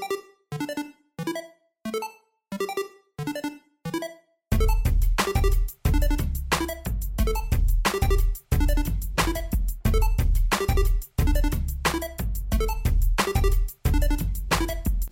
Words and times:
thank 0.00 0.10
you 0.12 0.25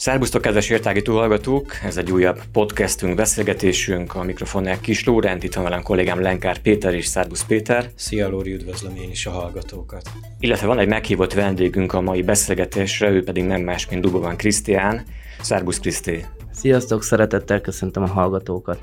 Szerbusztok, 0.05 0.43
kedves 0.43 0.71
értágító 0.71 1.16
hallgatók! 1.16 1.73
Ez 1.84 1.96
egy 1.96 2.11
újabb 2.11 2.41
podcastünk, 2.53 3.14
beszélgetésünk. 3.14 4.14
A 4.14 4.23
mikrofonnál 4.23 4.80
Kis 4.80 5.04
Lórend, 5.04 5.45
itt 5.45 5.54
van 5.54 5.64
velem 5.64 5.82
kollégám 5.82 6.21
Lenkár 6.21 6.59
Péter 6.59 6.95
és 6.95 7.07
Szerbusz 7.07 7.45
Péter. 7.45 7.91
Szia 7.95 8.29
Lóri, 8.29 8.53
üdvözlöm 8.53 8.96
én 8.96 9.11
is 9.11 9.27
a 9.27 9.30
hallgatókat. 9.30 10.11
Illetve 10.39 10.67
van 10.67 10.79
egy 10.79 10.89
meghívott 10.89 11.32
vendégünk 11.32 11.93
a 11.93 12.00
mai 12.00 12.22
beszélgetésre, 12.22 13.11
ő 13.11 13.25
pedig 13.25 13.45
nem 13.45 13.61
más, 13.61 13.89
mint 13.89 14.03
Dubován 14.03 14.36
Krisztián. 14.36 15.04
Szerbusz 15.40 15.80
Kriszti! 15.80 16.25
Sziasztok, 16.53 17.03
szeretettel 17.03 17.61
köszöntöm 17.61 18.03
a 18.03 18.07
hallgatókat! 18.07 18.79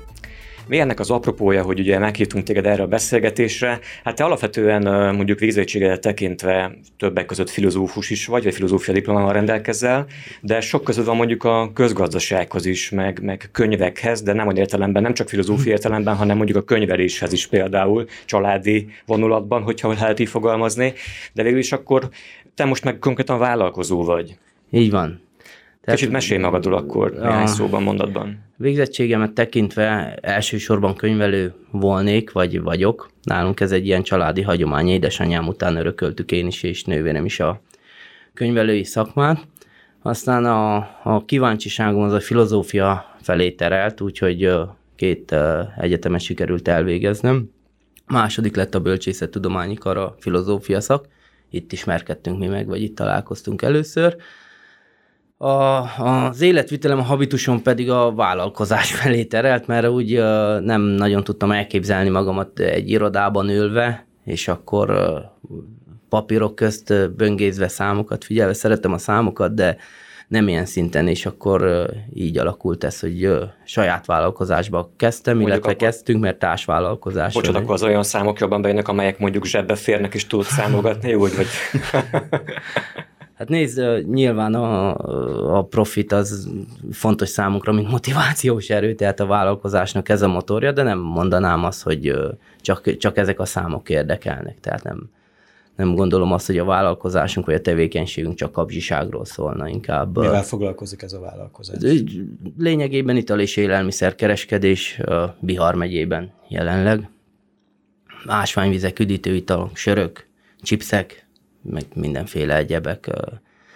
Mi 0.72 0.78
ennek 0.78 1.00
az 1.00 1.10
apropója, 1.10 1.62
hogy 1.62 1.78
ugye 1.78 1.98
meghívtunk 1.98 2.44
téged 2.44 2.66
erre 2.66 2.82
a 2.82 2.86
beszélgetésre? 2.86 3.78
Hát 4.04 4.16
te 4.16 4.24
alapvetően 4.24 5.14
mondjuk 5.14 5.38
végzettségedet 5.38 6.00
tekintve 6.00 6.78
többek 6.96 7.26
között 7.26 7.50
filozófus 7.50 8.10
is 8.10 8.26
vagy, 8.26 8.44
vagy 8.44 8.54
filozófia 8.54 8.94
diplomával 8.94 9.32
rendelkezel, 9.32 10.06
de 10.40 10.60
sok 10.60 10.84
között 10.84 11.06
van 11.06 11.16
mondjuk 11.16 11.44
a 11.44 11.70
közgazdasághoz 11.74 12.66
is, 12.66 12.90
meg, 12.90 13.22
meg 13.22 13.48
könyvekhez, 13.52 14.22
de 14.22 14.32
nem 14.32 14.46
olyan 14.46 14.58
értelemben, 14.58 15.02
nem 15.02 15.14
csak 15.14 15.28
filozófia 15.28 15.72
értelemben, 15.72 16.16
hanem 16.16 16.36
mondjuk 16.36 16.58
a 16.58 16.62
könyveléshez 16.62 17.32
is 17.32 17.46
például, 17.46 18.06
családi 18.24 18.86
vonulatban, 19.06 19.62
hogyha 19.62 19.92
lehet 19.92 20.20
így 20.20 20.28
fogalmazni. 20.28 20.92
De 21.32 21.42
végül 21.42 21.58
is 21.58 21.72
akkor 21.72 22.08
te 22.54 22.64
most 22.64 22.84
meg 22.84 22.98
konkrétan 22.98 23.38
vállalkozó 23.38 24.04
vagy. 24.04 24.38
Így 24.70 24.90
van. 24.90 25.20
Tehát, 25.82 25.98
Kicsit 25.98 26.12
mesélj 26.12 26.40
magadról 26.40 26.74
akkor 26.74 27.12
néhány 27.12 27.46
szóban, 27.46 27.82
mondatban. 27.82 28.38
Végzettségemet 28.56 29.32
tekintve 29.32 30.14
elsősorban 30.20 30.94
könyvelő 30.94 31.54
volnék, 31.70 32.32
vagy 32.32 32.60
vagyok. 32.60 33.10
Nálunk 33.22 33.60
ez 33.60 33.72
egy 33.72 33.86
ilyen 33.86 34.02
családi 34.02 34.42
hagyomány, 34.42 34.88
édesanyám 34.88 35.48
után 35.48 35.76
örököltük 35.76 36.32
én 36.32 36.46
is, 36.46 36.62
és 36.62 36.84
nővérem 36.84 37.24
is 37.24 37.40
a 37.40 37.60
könyvelői 38.34 38.84
szakmát. 38.84 39.46
Aztán 40.02 40.44
a, 40.44 40.76
a 41.02 41.24
kíváncsiságom 41.24 42.02
az 42.02 42.12
a 42.12 42.20
filozófia 42.20 43.16
felé 43.20 43.50
terelt, 43.50 44.00
úgyhogy 44.00 44.50
két 44.96 45.34
egyetemet 45.78 46.20
sikerült 46.20 46.68
elvégeznem. 46.68 47.50
Második 48.06 48.56
lett 48.56 48.74
a 48.74 48.80
bölcsészettudományi 48.80 49.74
kar 49.74 49.96
a 49.96 50.14
filozófia 50.18 50.80
szak. 50.80 51.06
Itt 51.50 51.72
ismerkedtünk 51.72 52.38
mi 52.38 52.46
meg, 52.46 52.66
vagy 52.66 52.82
itt 52.82 52.96
találkoztunk 52.96 53.62
először. 53.62 54.16
A, 55.42 55.88
az 56.04 56.40
életvitelem, 56.40 56.98
a 56.98 57.02
habitusom 57.02 57.62
pedig 57.62 57.90
a 57.90 58.12
vállalkozás 58.14 58.92
felé 59.02 59.24
terelt, 59.24 59.66
mert 59.66 59.88
úgy 59.88 60.12
nem 60.60 60.80
nagyon 60.80 61.24
tudtam 61.24 61.50
elképzelni 61.50 62.08
magamat 62.08 62.58
egy 62.58 62.90
irodában 62.90 63.48
ülve, 63.48 64.06
és 64.24 64.48
akkor 64.48 64.90
papírok 66.08 66.54
közt 66.54 67.14
böngészve 67.16 67.68
számokat, 67.68 68.24
figyelve 68.24 68.52
szeretem 68.52 68.92
a 68.92 68.98
számokat, 68.98 69.54
de 69.54 69.76
nem 70.28 70.48
ilyen 70.48 70.66
szinten, 70.66 71.08
és 71.08 71.26
akkor 71.26 71.90
így 72.14 72.38
alakult 72.38 72.84
ez, 72.84 73.00
hogy 73.00 73.30
saját 73.64 74.06
vállalkozásba 74.06 74.92
kezdtem, 74.96 75.36
mondjuk 75.36 75.54
illetve 75.54 75.72
akkor, 75.72 75.88
kezdtünk, 75.88 76.20
mert 76.20 76.38
társvállalkozás. 76.38 77.34
Bocsánat, 77.34 77.62
akkor 77.62 77.74
az 77.74 77.82
olyan 77.82 78.02
számok 78.02 78.38
jobban 78.38 78.62
bejönnek, 78.62 78.88
amelyek 78.88 79.18
mondjuk 79.18 79.46
zsebbe 79.46 79.74
férnek, 79.74 80.14
és 80.14 80.26
tudod 80.26 80.44
számogatni, 80.44 81.14
úgy 81.14 81.36
vagy? 81.36 81.46
Hát 83.42 83.50
nézd, 83.50 84.08
nyilván 84.08 84.54
a, 84.54 84.94
a 85.58 85.62
profit 85.62 86.12
az 86.12 86.48
fontos 86.92 87.28
számunkra, 87.28 87.72
mint 87.72 87.90
motivációs 87.90 88.70
erő, 88.70 88.94
tehát 88.94 89.20
a 89.20 89.26
vállalkozásnak 89.26 90.08
ez 90.08 90.22
a 90.22 90.28
motorja, 90.28 90.72
de 90.72 90.82
nem 90.82 90.98
mondanám 90.98 91.64
azt, 91.64 91.82
hogy 91.82 92.14
csak, 92.60 92.96
csak 92.96 93.16
ezek 93.16 93.40
a 93.40 93.44
számok 93.44 93.88
érdekelnek. 93.88 94.60
Tehát 94.60 94.82
nem, 94.82 95.10
nem 95.76 95.94
gondolom 95.94 96.32
azt, 96.32 96.46
hogy 96.46 96.58
a 96.58 96.64
vállalkozásunk 96.64 97.46
vagy 97.46 97.54
a 97.54 97.60
tevékenységünk 97.60 98.34
csak 98.34 98.52
kapzsiságról 98.52 99.24
szólna 99.24 99.68
inkább. 99.68 100.18
Mivel 100.18 100.42
foglalkozik 100.42 101.02
ez 101.02 101.12
a 101.12 101.20
vállalkozás? 101.20 101.78
Lényegében 102.58 103.16
ital 103.16 103.40
és 103.40 103.56
élelmiszerkereskedés 103.56 105.00
Bihar 105.40 105.74
megyében 105.74 106.32
jelenleg. 106.48 107.10
Ásványvizek, 108.26 108.98
üdítőitalok, 108.98 109.76
sörök, 109.76 110.26
chipsek, 110.60 111.21
meg 111.62 111.84
mindenféle 111.94 112.56
egyebek. 112.56 113.10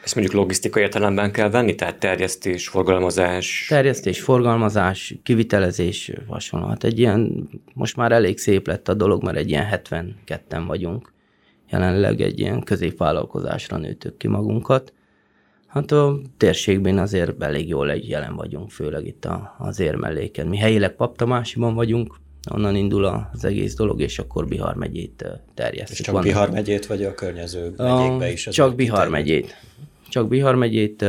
Ezt 0.04 0.14
mondjuk 0.14 0.36
logisztikai 0.36 0.82
értelemben 0.82 1.32
kell 1.32 1.50
venni, 1.50 1.74
tehát 1.74 1.98
terjesztés, 1.98 2.68
forgalmazás? 2.68 3.66
Terjesztés, 3.68 4.20
forgalmazás, 4.20 5.14
kivitelezés, 5.22 6.12
hasonló. 6.28 6.66
Hát 6.66 6.84
egy 6.84 6.98
ilyen, 6.98 7.48
most 7.74 7.96
már 7.96 8.12
elég 8.12 8.38
szép 8.38 8.66
lett 8.66 8.88
a 8.88 8.94
dolog, 8.94 9.22
mert 9.22 9.36
egy 9.36 9.48
ilyen 9.48 9.66
72-en 9.70 10.62
vagyunk. 10.66 11.12
Jelenleg 11.70 12.20
egy 12.20 12.38
ilyen 12.38 12.62
középvállalkozásra 12.62 13.76
nőttük 13.76 14.16
ki 14.16 14.28
magunkat. 14.28 14.92
Hát 15.66 15.92
a 15.92 16.20
térségben 16.36 16.98
azért 16.98 17.42
elég 17.42 17.68
jól 17.68 17.90
egy 17.90 18.08
jelen 18.08 18.34
vagyunk, 18.34 18.70
főleg 18.70 19.06
itt 19.06 19.28
az 19.58 19.80
érmelléken. 19.80 20.46
Mi 20.46 20.56
helyileg 20.56 20.94
Paptamásiban 20.96 21.74
vagyunk, 21.74 22.16
onnan 22.50 22.76
indul 22.76 23.28
az 23.32 23.44
egész 23.44 23.74
dolog, 23.74 24.00
és 24.00 24.18
akkor 24.18 24.46
Bihar 24.46 24.74
megyét 24.74 25.24
terjesztjük. 25.54 25.98
És 25.98 26.04
csak 26.04 26.14
Vannak 26.14 26.28
Bihar 26.30 26.50
megyét, 26.50 26.86
vagy 26.86 27.04
a 27.04 27.14
környező 27.14 27.74
megyékbe 27.76 28.32
is? 28.32 28.48
Csak 28.50 28.74
Bihar 28.74 29.08
megyét. 29.08 29.56
Csak 30.08 30.28
Bihar 30.28 30.54
megyét, 30.54 31.04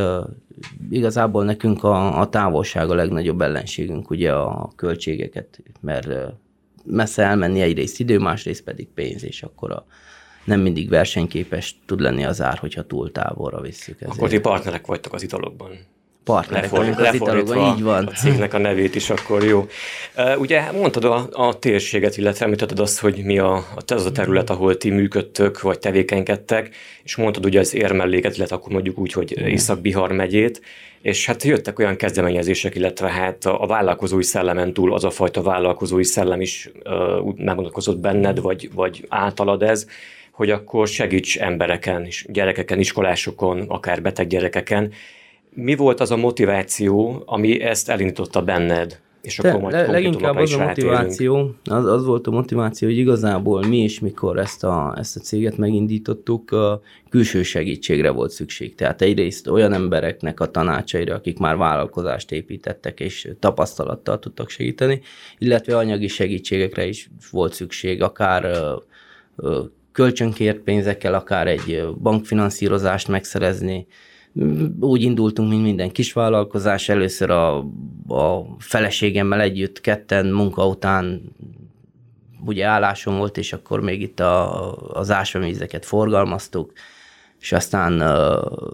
igazából 0.90 1.46
nekünk 1.46 1.84
a, 1.84 2.20
a 2.20 2.30
távolság 2.30 2.90
a 2.90 2.96
legnagyobb 2.96 3.42
ellenségünk, 3.42 4.10
ugye 4.10 4.34
a 4.34 4.72
költségeket, 4.76 5.60
mert 5.80 6.08
messze 6.86 7.24
elmenni 7.24 7.62
egyrészt 7.62 8.00
idő, 8.00 8.20
másrészt 8.20 8.64
pedig 8.64 8.88
pénz, 8.94 9.24
és 9.24 9.44
akkor 9.44 9.72
a, 9.72 9.86
nem 10.44 10.60
mindig 10.60 10.90
versenyképes 10.90 11.80
tud 11.86 12.00
lenni 12.00 12.26
az 12.26 12.42
ár, 12.42 12.58
hogyha 12.58 12.86
túl 12.86 13.12
távolra 13.12 13.62
visszük. 13.62 14.02
Ezért. 14.02 14.18
Akkor 14.18 14.30
ti 14.30 14.40
partnerek 14.40 14.86
vagytok 14.86 15.14
az 15.14 15.24
italokban 15.24 15.70
partnerek 16.28 16.72
Lefordít, 16.72 17.14
italokban, 17.14 17.78
így 17.78 17.84
van. 17.84 18.06
A 18.06 18.12
cégnek 18.12 18.54
a 18.54 18.58
nevét 18.58 18.96
is 18.96 19.10
akkor 19.10 19.44
jó. 19.44 19.68
Ugye 20.38 20.72
mondtad 20.72 21.04
a, 21.04 21.28
a 21.32 21.60
térséget, 21.60 22.18
illetve 22.18 22.46
említetted 22.46 22.80
azt, 22.80 23.00
hogy 23.00 23.22
mi 23.24 23.40
a, 23.40 23.66
az 23.88 24.06
a 24.06 24.12
terület, 24.12 24.50
ahol 24.50 24.78
ti 24.78 24.90
működtök, 24.90 25.62
vagy 25.62 25.80
tevékenykedtek, 25.80 26.70
és 27.04 27.16
mondtad 27.16 27.46
ugye 27.46 27.60
az 27.60 27.76
érmelléket, 27.76 28.38
illetve 28.38 28.56
akkor 28.56 28.72
mondjuk 28.72 28.98
úgy, 28.98 29.12
hogy 29.12 29.38
Észak-Bihar 29.38 30.12
megyét, 30.12 30.62
és 31.02 31.26
hát 31.26 31.44
jöttek 31.44 31.80
olyan 31.80 31.96
kezdeményezések, 31.96 32.76
illetve 32.76 33.10
hát 33.10 33.46
a, 33.46 33.62
a 33.62 33.68
vállalkozói 33.68 34.24
szellemen 34.24 34.74
túl 34.74 34.94
az 34.94 35.04
a 35.04 35.10
fajta 35.10 35.42
vállalkozói 35.42 36.04
szellem 36.04 36.42
is 36.42 36.70
uh, 36.84 37.36
nem 37.36 37.56
gondolkozott 37.56 37.98
benned, 37.98 38.42
vagy, 38.42 38.70
vagy 38.74 39.06
általad 39.10 39.64
ez, 39.64 39.88
hogy 40.32 40.50
akkor 40.50 40.88
segíts 40.88 41.38
embereken, 41.38 42.08
gyerekeken, 42.26 42.80
iskolásokon, 42.80 43.66
akár 43.68 44.02
beteg 44.02 44.28
gyerekeken, 44.28 44.92
mi 45.50 45.76
volt 45.76 46.00
az 46.00 46.12
a 46.12 46.18
motiváció, 46.18 47.24
ami 47.26 47.62
ezt 47.62 47.90
elindította 47.90 48.42
benned? 48.42 49.00
És 49.22 49.40
akkor 49.40 49.62
majd 49.62 49.74
le, 49.74 49.88
leginkább 49.88 50.36
az 50.36 50.54
a 50.54 50.64
motiváció, 50.64 51.56
az, 51.64 51.86
az 51.86 52.06
volt 52.06 52.28
a 52.28 52.32
motiváció, 52.32 52.88
hogy 52.88 52.98
igazából 52.98 53.66
mi 53.66 53.84
is, 53.84 54.00
mikor 54.00 54.40
ezt 54.40 54.64
a, 54.64 54.96
ezt 54.98 55.16
a 55.16 55.20
céget 55.20 55.58
megindítottuk, 55.58 56.52
a 56.52 56.82
külső 57.10 57.44
segítségre 57.44 58.10
volt 58.10 58.32
szükség. 58.32 58.76
Tehát 58.76 59.02
egyrészt 59.02 59.48
olyan 59.48 59.74
embereknek 59.74 60.40
a 60.40 60.52
tanácsaira, 60.52 61.16
akik 61.16 61.40
már 61.40 61.58
vállalkozást 61.58 62.32
építettek 62.32 63.00
és 63.00 63.30
tapasztalattal 63.40 64.20
tudtak 64.20 64.50
segíteni, 64.50 65.02
illetve 65.38 65.78
anyagi 65.78 66.08
segítségekre 66.08 66.86
is 66.86 67.10
volt 67.32 67.54
szükség, 67.54 68.02
akár 68.02 68.58
kölcsönkért 69.92 70.60
pénzekkel, 70.60 71.14
akár 71.14 71.48
egy 71.48 71.88
bankfinanszírozást 72.02 73.08
megszerezni, 73.08 73.88
úgy 74.80 75.02
indultunk, 75.02 75.50
mint 75.50 75.64
minden 75.64 75.92
kisvállalkozás. 75.92 76.90
Először 76.90 77.30
a, 77.30 77.58
a 78.08 78.56
feleségemmel 78.60 79.42
együtt, 79.42 79.82
ketten 79.82 80.26
munka 80.26 80.68
után 80.68 81.22
ugye 82.46 82.66
állásom 82.66 83.18
volt, 83.18 83.38
és 83.38 83.54
akkor 83.54 83.82
még 83.82 84.02
itt 84.02 84.20
a, 84.20 84.72
az 84.76 85.12
ásványvizeket 85.12 85.86
forgalmaztuk, 85.86 86.72
és 87.40 87.52
aztán 87.52 88.02
uh, 88.02 88.68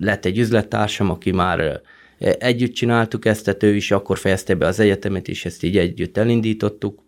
lett 0.00 0.24
egy 0.24 0.38
üzlettársam, 0.38 1.10
aki 1.10 1.30
már 1.30 1.80
együtt 2.18 2.72
csináltuk 2.72 3.24
ezt, 3.24 3.44
tehát 3.44 3.62
ő 3.62 3.74
is 3.74 3.90
akkor 3.90 4.18
fejezte 4.18 4.54
be 4.54 4.66
az 4.66 4.80
egyetemet, 4.80 5.28
és 5.28 5.44
ezt 5.44 5.62
így 5.62 5.78
együtt 5.78 6.16
elindítottuk, 6.16 7.02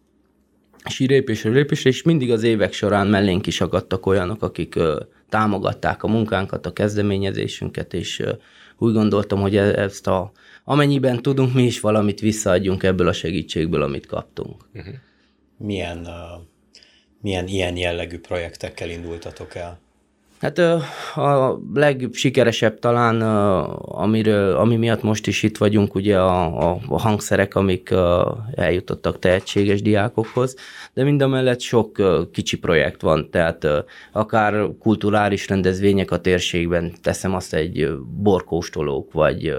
és 0.85 0.99
így 0.99 1.09
lépésről 1.09 1.53
lépésre, 1.53 1.91
és 1.91 2.03
mindig 2.03 2.31
az 2.31 2.43
évek 2.43 2.73
során 2.73 3.07
mellénk 3.07 3.47
is 3.47 3.61
akadtak 3.61 4.07
olyanok, 4.07 4.43
akik 4.43 4.75
uh, 4.77 4.97
támogatták 5.29 6.03
a 6.03 6.09
munkánkat, 6.09 6.67
a 6.67 6.73
kezdeményezésünket, 6.73 7.95
és 7.95 8.23
úgy 8.79 8.93
gondoltam, 8.93 9.41
hogy 9.41 9.57
e-, 9.57 9.83
ezt 9.83 10.07
a, 10.07 10.33
amennyiben 10.65 11.23
tudunk, 11.23 11.55
mi 11.55 11.63
is 11.63 11.81
valamit 11.81 12.21
visszaadjunk 12.21 12.83
ebből 12.83 13.09
a 13.09 13.13
segítségből, 13.13 13.83
amit 13.83 14.07
kaptunk. 14.07 14.65
Uh-huh. 14.75 14.95
Milyen, 15.57 15.99
uh, 15.99 16.45
milyen 17.21 17.47
ilyen 17.47 17.77
jellegű 17.77 18.19
projektekkel 18.19 18.91
indultatok 18.91 19.55
el? 19.55 19.81
Hát 20.39 20.59
a 21.15 21.61
legsikeresebb 21.75 22.79
talán, 22.79 23.23
amiről, 23.81 24.57
ami 24.57 24.77
miatt 24.77 25.03
most 25.03 25.27
is 25.27 25.43
itt 25.43 25.57
vagyunk, 25.57 25.95
ugye 25.95 26.19
a, 26.19 26.71
a, 26.71 26.79
a 26.89 27.01
hangszerek, 27.01 27.55
amik 27.55 27.95
eljutottak 28.55 29.19
tehetséges 29.19 29.83
diákokhoz, 29.83 30.57
de 30.95 31.05
mind 31.05 31.23
a 31.23 31.29
mellett 31.29 31.61
sok 31.61 32.03
kicsi 32.33 32.59
projekt 32.59 33.01
van, 33.01 33.31
tehát 33.31 33.67
akár 34.13 34.69
kulturális 34.79 35.49
rendezvények 35.49 36.11
a 36.11 36.21
térségben, 36.21 36.93
teszem 37.03 37.35
azt 37.35 37.55
egy 37.55 37.89
borkóstolók, 38.23 39.13
vagy 39.13 39.57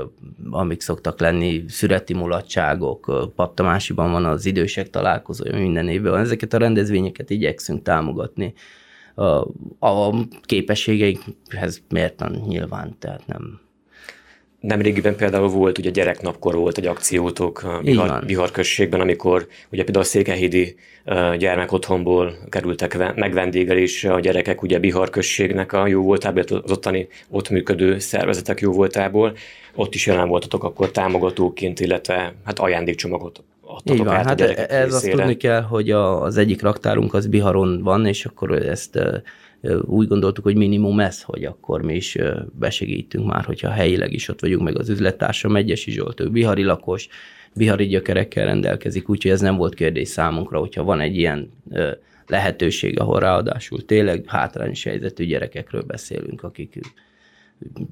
amik 0.52 0.82
szoktak 0.82 1.20
lenni, 1.20 1.64
szüreti 1.68 2.14
mulatságok, 2.14 3.32
Paptamásiban 3.36 4.12
van 4.12 4.26
az 4.26 4.46
idősek 4.46 4.90
találkozója 4.90 5.58
minden 5.58 5.88
évben, 5.88 6.20
ezeket 6.20 6.54
a 6.54 6.58
rendezvényeket 6.58 7.30
igyekszünk 7.30 7.84
támogatni 7.84 8.54
a, 9.80 10.16
képességeikhez 10.42 11.82
mérten 11.90 12.44
nyilván, 12.48 12.96
tehát 13.00 13.28
nem, 13.28 13.60
Nemrégiben 14.60 15.16
például 15.16 15.48
volt, 15.48 15.78
ugye 15.78 15.90
gyereknapkor 15.90 16.56
volt 16.56 16.78
egy 16.78 16.86
akciótok 16.86 17.64
a 17.64 17.80
Bihar, 17.84 18.26
Bihar 18.26 18.52
községben, 18.52 19.00
amikor 19.00 19.48
ugye 19.72 19.84
például 19.84 20.06
a 20.06 20.08
Székehídi 20.08 20.76
gyermekotthonból 21.38 22.38
kerültek 22.50 23.16
megvendégelésre 23.16 24.14
a 24.14 24.20
gyerekek 24.20 24.62
ugye 24.62 24.80
Bihar 24.80 25.10
községnek 25.10 25.74
a 25.74 25.88
jó 25.88 26.04
voltából, 26.04 26.44
az 26.44 26.72
ottani 26.72 27.08
ott 27.30 27.50
működő 27.50 28.00
szervezetek 28.00 28.60
jó 28.60 28.72
voltából. 28.72 29.36
Ott 29.76 29.96
is 29.96 30.06
jelen 30.06 30.28
voltatok 30.28 30.64
akkor 30.64 30.92
támogatóként, 30.92 31.80
illetve 31.80 32.34
hát 32.46 32.60
ajándékcsomagot 32.60 33.44
így 33.84 34.04
van, 34.04 34.16
hát 34.16 34.42
ez 34.42 34.48
részére. 34.48 34.84
azt 34.84 35.10
tudni 35.10 35.38
kell, 35.38 35.62
hogy 35.62 35.92
a, 35.92 36.22
az 36.22 36.38
egyik 36.38 36.62
raktárunk 36.62 37.14
az 37.14 37.28
Biharon 37.28 37.82
van, 37.82 38.06
és 38.06 38.26
akkor 38.26 38.52
ezt 38.52 39.00
úgy 39.82 40.08
gondoltuk, 40.08 40.44
hogy 40.44 40.56
minimum 40.56 41.00
ez, 41.00 41.22
hogy 41.22 41.44
akkor 41.44 41.82
mi 41.82 41.96
is 41.96 42.18
besegítünk 42.52 43.26
már, 43.26 43.46
hogyha 43.46 43.70
helyileg 43.70 44.14
is 44.14 44.30
ott 44.30 44.42
vagyunk, 44.42 44.64
meg 44.64 44.80
az 44.80 44.90
üzlettársam 44.90 45.52
Megyesi 45.52 45.92
Zsolt, 45.92 46.20
ő 46.20 46.30
bihari 46.30 46.64
lakos, 46.64 47.08
bihari 47.56 47.88
gyökerekkel 47.88 48.46
rendelkezik, 48.46 49.10
úgyhogy 49.10 49.32
ez 49.32 49.42
nem 49.42 49.56
volt 49.56 49.74
kérdés 49.74 50.08
számunkra, 50.08 50.60
hogyha 50.60 50.84
van 50.84 51.00
egy 51.00 51.18
ilyen 51.18 51.52
lehetőség, 52.28 53.00
ahol 53.00 53.20
ráadásul 53.20 53.86
tényleg 53.86 54.24
hátrányos 54.28 54.84
helyzetű 54.84 55.26
gyerekekről 55.26 55.82
beszélünk, 55.82 56.44
akik 56.44 56.80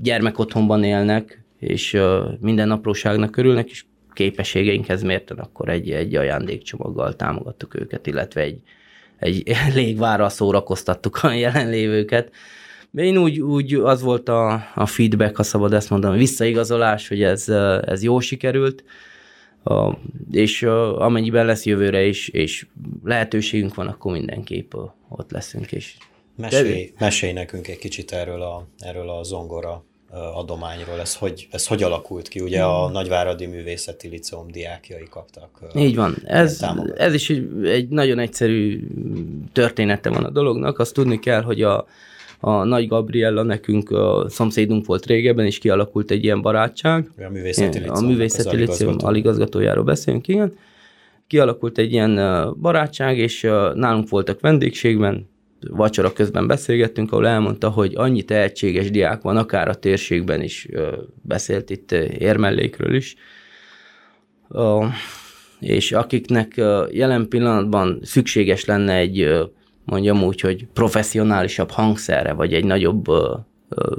gyermekotthonban 0.02 0.84
élnek, 0.84 1.44
és 1.60 1.98
minden 2.40 2.72
apróságnak 2.72 3.38
örülnek, 3.38 3.70
és 3.70 3.86
képességeinkhez 4.18 5.04
mérten 5.04 5.38
akkor 5.38 5.70
egy, 5.70 5.92
egy 5.92 6.16
ajándékcsomaggal 6.16 7.16
támogattuk 7.16 7.80
őket, 7.80 8.08
illetve 8.08 8.42
egy, 8.42 8.62
egy 9.20 9.56
légvárral 9.74 10.30
szórakoztattuk 10.30 11.24
a 11.24 11.32
jelenlévőket. 11.32 12.32
Én 12.96 13.18
úgy, 13.18 13.40
úgy 13.40 13.74
az 13.74 14.02
volt 14.02 14.30
a, 14.30 14.64
a 14.76 14.86
feedback, 14.86 15.36
ha 15.36 15.44
szabad 15.44 15.74
ezt 15.74 15.90
mondani, 15.90 16.16
a 16.16 16.18
visszaigazolás, 16.18 17.08
hogy 17.08 17.24
ez, 17.24 17.50
ez 17.86 18.04
jó 18.04 18.20
sikerült, 18.20 18.84
és 20.32 20.64
amennyiben 20.98 21.46
lesz 21.46 21.66
jövőre 21.66 22.04
is, 22.04 22.28
és 22.28 22.68
lehetőségünk 23.04 23.76
van, 23.76 23.88
akkor 23.88 24.12
mindenképp 24.12 24.74
ott 25.10 25.32
leszünk. 25.32 25.72
És 25.72 25.96
mesélj, 26.36 26.94
mesélj 27.00 27.34
nekünk 27.34 27.68
egy 27.68 27.78
kicsit 27.78 28.12
erről 28.12 28.42
a, 28.42 28.68
erről 28.80 29.10
a 29.10 29.24
zongora 29.24 29.84
adományról. 30.12 31.00
Ez 31.00 31.16
hogy, 31.16 31.48
ez 31.52 31.68
hogy 31.68 31.84
alakult 31.84 32.28
ki? 32.28 32.40
Ugye 32.40 32.64
a 32.64 32.90
Nagyváradi 32.90 33.46
Művészeti 33.46 34.08
Liceum 34.08 34.52
diákjai 34.52 35.08
kaptak. 35.10 35.50
Így 35.76 35.96
van. 35.96 36.16
Ez, 36.26 36.66
ez 36.96 37.14
is 37.14 37.30
egy, 37.30 37.66
egy 37.66 37.88
nagyon 37.88 38.20
egyszerű 38.20 38.88
története 39.52 40.10
van 40.10 40.24
a 40.24 40.30
dolognak. 40.30 40.80
Azt 40.80 40.94
tudni 40.94 41.20
kell, 41.20 41.42
hogy 41.42 41.62
a, 41.62 41.88
a 42.40 42.64
Nagy 42.64 42.88
Gabriella 42.88 43.44
nekünk 43.44 43.90
a 43.90 44.26
szomszédunk 44.30 44.86
volt 44.86 45.06
régebben, 45.06 45.46
és 45.46 45.58
kialakult 45.58 46.12
egy 46.12 46.24
ilyen 46.24 46.42
barátság. 46.42 47.12
A 47.18 47.30
Művészeti 47.30 47.80
Liceum. 47.80 48.04
A 48.04 48.08
Művészeti 48.08 48.56
Liceum 48.56 48.96
aligazgatójáról 49.00 49.84
beszélünk, 49.84 50.28
igen. 50.28 50.58
Kialakult 51.28 51.78
egy 51.78 51.92
ilyen 51.92 52.16
barátság, 52.62 53.18
és 53.18 53.42
nálunk 53.74 54.10
voltak 54.10 54.40
vendégségben, 54.40 55.30
vacsora 55.60 56.14
közben 56.14 56.48
beszélgettünk, 56.48 57.12
ahol 57.12 57.28
elmondta, 57.28 57.70
hogy 57.70 57.94
annyi 57.96 58.24
tehetséges 58.24 58.92
diák 58.92 59.22
van, 59.22 59.38
akár 59.38 59.68
a 59.68 59.76
térségben 59.76 60.42
is 60.42 60.68
beszélt 61.22 61.70
itt 61.70 61.92
érmellékről 61.92 62.96
is, 62.96 63.16
és 65.60 65.92
akiknek 65.92 66.62
jelen 66.92 67.28
pillanatban 67.28 68.00
szükséges 68.04 68.66
lenne 68.66 68.96
egy, 68.96 69.30
mondjam 69.86 70.24
úgy, 70.24 70.40
hogy 70.42 70.68
professzionálisabb 70.74 71.70
hangszerre, 71.70 72.34
vagy 72.34 72.54
egy 72.54 72.66
nagyobb 72.66 73.06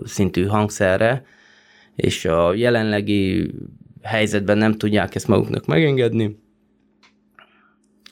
szintű 0.05 0.45
hangszerre, 0.45 1.25
és 1.97 2.25
a 2.25 2.55
jelenlegi 2.55 3.51
helyzetben 4.03 4.59
nem 4.59 4.73
tudják 4.73 5.15
ezt 5.15 5.29
maguknak 5.29 5.67
megengedni, 5.67 6.39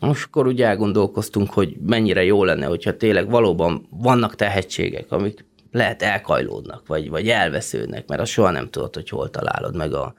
most 0.01 0.25
akkor 0.25 0.47
úgy 0.47 0.63
elgondolkoztunk, 0.63 1.53
hogy 1.53 1.77
mennyire 1.87 2.25
jó 2.25 2.45
lenne, 2.45 2.67
hogyha 2.67 2.97
tényleg 2.97 3.31
valóban 3.31 3.87
vannak 3.91 4.35
tehetségek, 4.35 5.13
amik 5.13 5.45
lehet 5.73 6.03
elkajlódnak, 6.03 6.87
vagy, 6.87 7.11
vagy 7.11 7.29
elvesződnek, 7.29 8.07
mert 8.07 8.21
azt 8.21 8.31
soha 8.31 8.51
nem 8.51 8.71
tudod, 8.71 8.95
hogy 8.95 9.09
hol 9.09 9.31
találod 9.31 9.77
meg 9.77 9.93
a, 9.93 10.15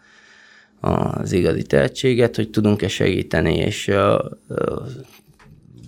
az 0.79 1.31
igazi 1.31 1.61
tehetséget, 1.63 2.35
hogy 2.35 2.49
tudunk-e 2.49 2.87
segíteni, 2.87 3.55
és 3.55 3.87
uh, 3.87 4.19
uh, 4.47 4.87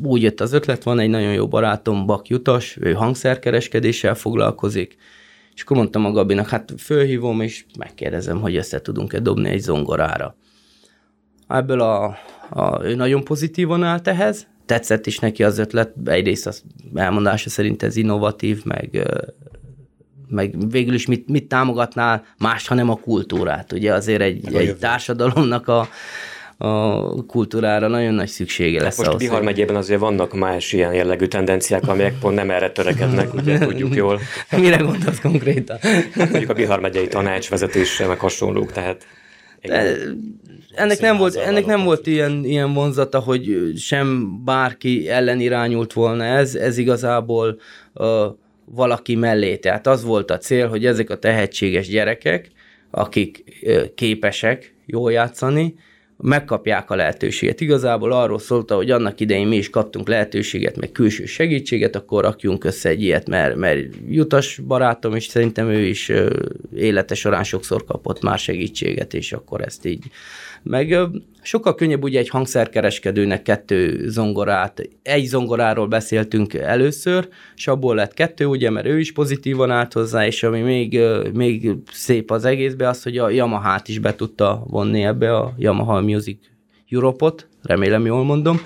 úgy 0.03 0.21
jött 0.21 0.41
az 0.41 0.53
ötlet, 0.53 0.83
van 0.83 0.99
egy 0.99 1.09
nagyon 1.09 1.33
jó 1.33 1.47
barátom, 1.47 2.05
Bak 2.05 2.27
Jutas, 2.27 2.77
ő 2.81 2.93
hangszerkereskedéssel 2.93 4.15
foglalkozik, 4.15 4.97
és 5.55 5.61
akkor 5.61 5.77
mondtam 5.77 6.05
a 6.05 6.11
Gabinak, 6.11 6.47
hát 6.47 6.73
fölhívom, 6.77 7.41
és 7.41 7.65
megkérdezem, 7.77 8.41
hogy 8.41 8.55
össze 8.55 8.81
tudunk-e 8.81 9.19
dobni 9.19 9.49
egy 9.49 9.59
zongorára. 9.59 10.35
Ebből 11.47 11.81
a 11.81 12.17
a, 12.49 12.83
ő 12.83 12.95
nagyon 12.95 13.23
pozitívan 13.23 13.83
állt 13.83 14.07
ehhez, 14.07 14.47
tetszett 14.65 15.05
is 15.05 15.19
neki 15.19 15.43
az 15.43 15.57
ötlet, 15.57 15.93
egyrészt 16.05 16.47
az 16.47 16.63
elmondása 16.95 17.49
szerint 17.49 17.83
ez 17.83 17.95
innovatív, 17.95 18.63
meg, 18.63 19.07
meg 20.27 20.69
végül 20.69 20.93
is 20.93 21.05
mit, 21.05 21.27
mit 21.27 21.47
támogatnál 21.47 22.25
más, 22.37 22.67
hanem 22.67 22.89
a 22.89 22.95
kultúrát. 22.95 23.71
Ugye 23.71 23.93
azért 23.93 24.21
egy, 24.21 24.55
egy 24.55 24.75
társadalomnak 24.75 25.67
a, 25.67 25.87
a 26.61 27.25
kultúrára 27.25 27.87
nagyon 27.87 28.13
nagy 28.13 28.27
szüksége 28.27 28.81
lesz. 28.81 28.97
Most 28.97 29.17
Bihar 29.17 29.41
megyében 29.41 29.75
azért 29.75 29.99
vannak 29.99 30.33
más 30.33 30.73
ilyen 30.73 30.93
jellegű 30.93 31.25
tendenciák, 31.25 31.87
amelyek 31.87 32.19
pont 32.19 32.35
nem 32.35 32.51
erre 32.51 32.71
törekednek, 32.71 33.33
ugye 33.33 33.57
tudjuk 33.57 33.95
jól. 33.95 34.19
Mire 34.57 34.77
gondolsz 34.77 35.19
konkrétan? 35.19 35.77
Hát 36.11 36.29
mondjuk 36.29 36.49
a 36.49 36.53
Bihar 36.53 36.79
megyei 36.79 37.07
tanács 37.07 37.49
vezetése, 37.49 38.07
meg 38.07 38.19
hasonlók, 38.19 38.71
tehát 38.71 39.05
ennek 40.71 40.99
nem 40.99 41.17
volt, 41.17 41.35
ennek 41.35 41.65
nem 41.65 41.83
volt 41.83 42.07
ilyen, 42.07 42.45
ilyen 42.45 42.73
vonzata, 42.73 43.19
hogy 43.19 43.73
sem 43.77 44.39
bárki 44.45 45.09
ellen 45.09 45.39
irányult 45.39 45.93
volna. 45.93 46.23
Ez, 46.23 46.55
ez 46.55 46.77
igazából 46.77 47.59
uh, 47.93 48.25
valaki 48.65 49.15
mellé. 49.15 49.57
Tehát 49.57 49.87
az 49.87 50.03
volt 50.03 50.31
a 50.31 50.37
cél, 50.37 50.67
hogy 50.67 50.85
ezek 50.85 51.09
a 51.09 51.19
tehetséges 51.19 51.87
gyerekek, 51.87 52.51
akik 52.91 53.43
uh, 53.61 53.93
képesek 53.95 54.73
jól 54.85 55.11
játszani, 55.11 55.75
megkapják 56.23 56.89
a 56.89 56.95
lehetőséget. 56.95 57.61
Igazából 57.61 58.11
arról 58.11 58.39
szólta, 58.39 58.75
hogy 58.75 58.91
annak 58.91 59.19
idején 59.19 59.47
mi 59.47 59.55
is 59.55 59.69
kaptunk 59.69 60.07
lehetőséget, 60.07 60.77
meg 60.77 60.91
külső 60.91 61.25
segítséget, 61.25 61.95
akkor 61.95 62.23
rakjunk 62.23 62.63
össze 62.63 62.89
egy 62.89 63.01
ilyet, 63.01 63.27
mert, 63.27 63.55
mert 63.55 63.79
Jutas 64.07 64.59
barátom 64.67 65.15
is, 65.15 65.25
szerintem 65.25 65.69
ő 65.69 65.79
is 65.79 66.11
élete 66.75 67.15
során 67.15 67.43
sokszor 67.43 67.85
kapott 67.85 68.21
már 68.21 68.39
segítséget, 68.39 69.13
és 69.13 69.33
akkor 69.33 69.61
ezt 69.61 69.85
így 69.85 70.03
meg 70.63 70.97
sokkal 71.41 71.75
könnyebb 71.75 72.03
ugye 72.03 72.19
egy 72.19 72.29
hangszerkereskedőnek 72.29 73.41
kettő 73.41 74.09
zongorát, 74.09 74.89
egy 75.01 75.25
zongoráról 75.25 75.87
beszéltünk 75.87 76.53
először, 76.53 77.27
és 77.55 77.67
abból 77.67 77.95
lett 77.95 78.13
kettő, 78.13 78.45
ugye, 78.45 78.69
mert 78.69 78.85
ő 78.85 78.99
is 78.99 79.11
pozitívan 79.11 79.71
állt 79.71 79.93
hozzá, 79.93 80.25
és 80.25 80.43
ami 80.43 80.61
még, 80.61 80.99
még 81.33 81.71
szép 81.91 82.31
az 82.31 82.45
egészben 82.45 82.87
az, 82.87 83.03
hogy 83.03 83.17
a 83.17 83.29
Yamaha-t 83.29 83.87
is 83.87 83.99
be 83.99 84.15
tudta 84.15 84.63
vonni 84.67 85.03
ebbe 85.03 85.35
a 85.35 85.53
Yamaha 85.57 86.01
Music 86.01 86.39
Europe-ot, 86.89 87.47
remélem 87.63 88.05
jól 88.05 88.23
mondom, 88.23 88.61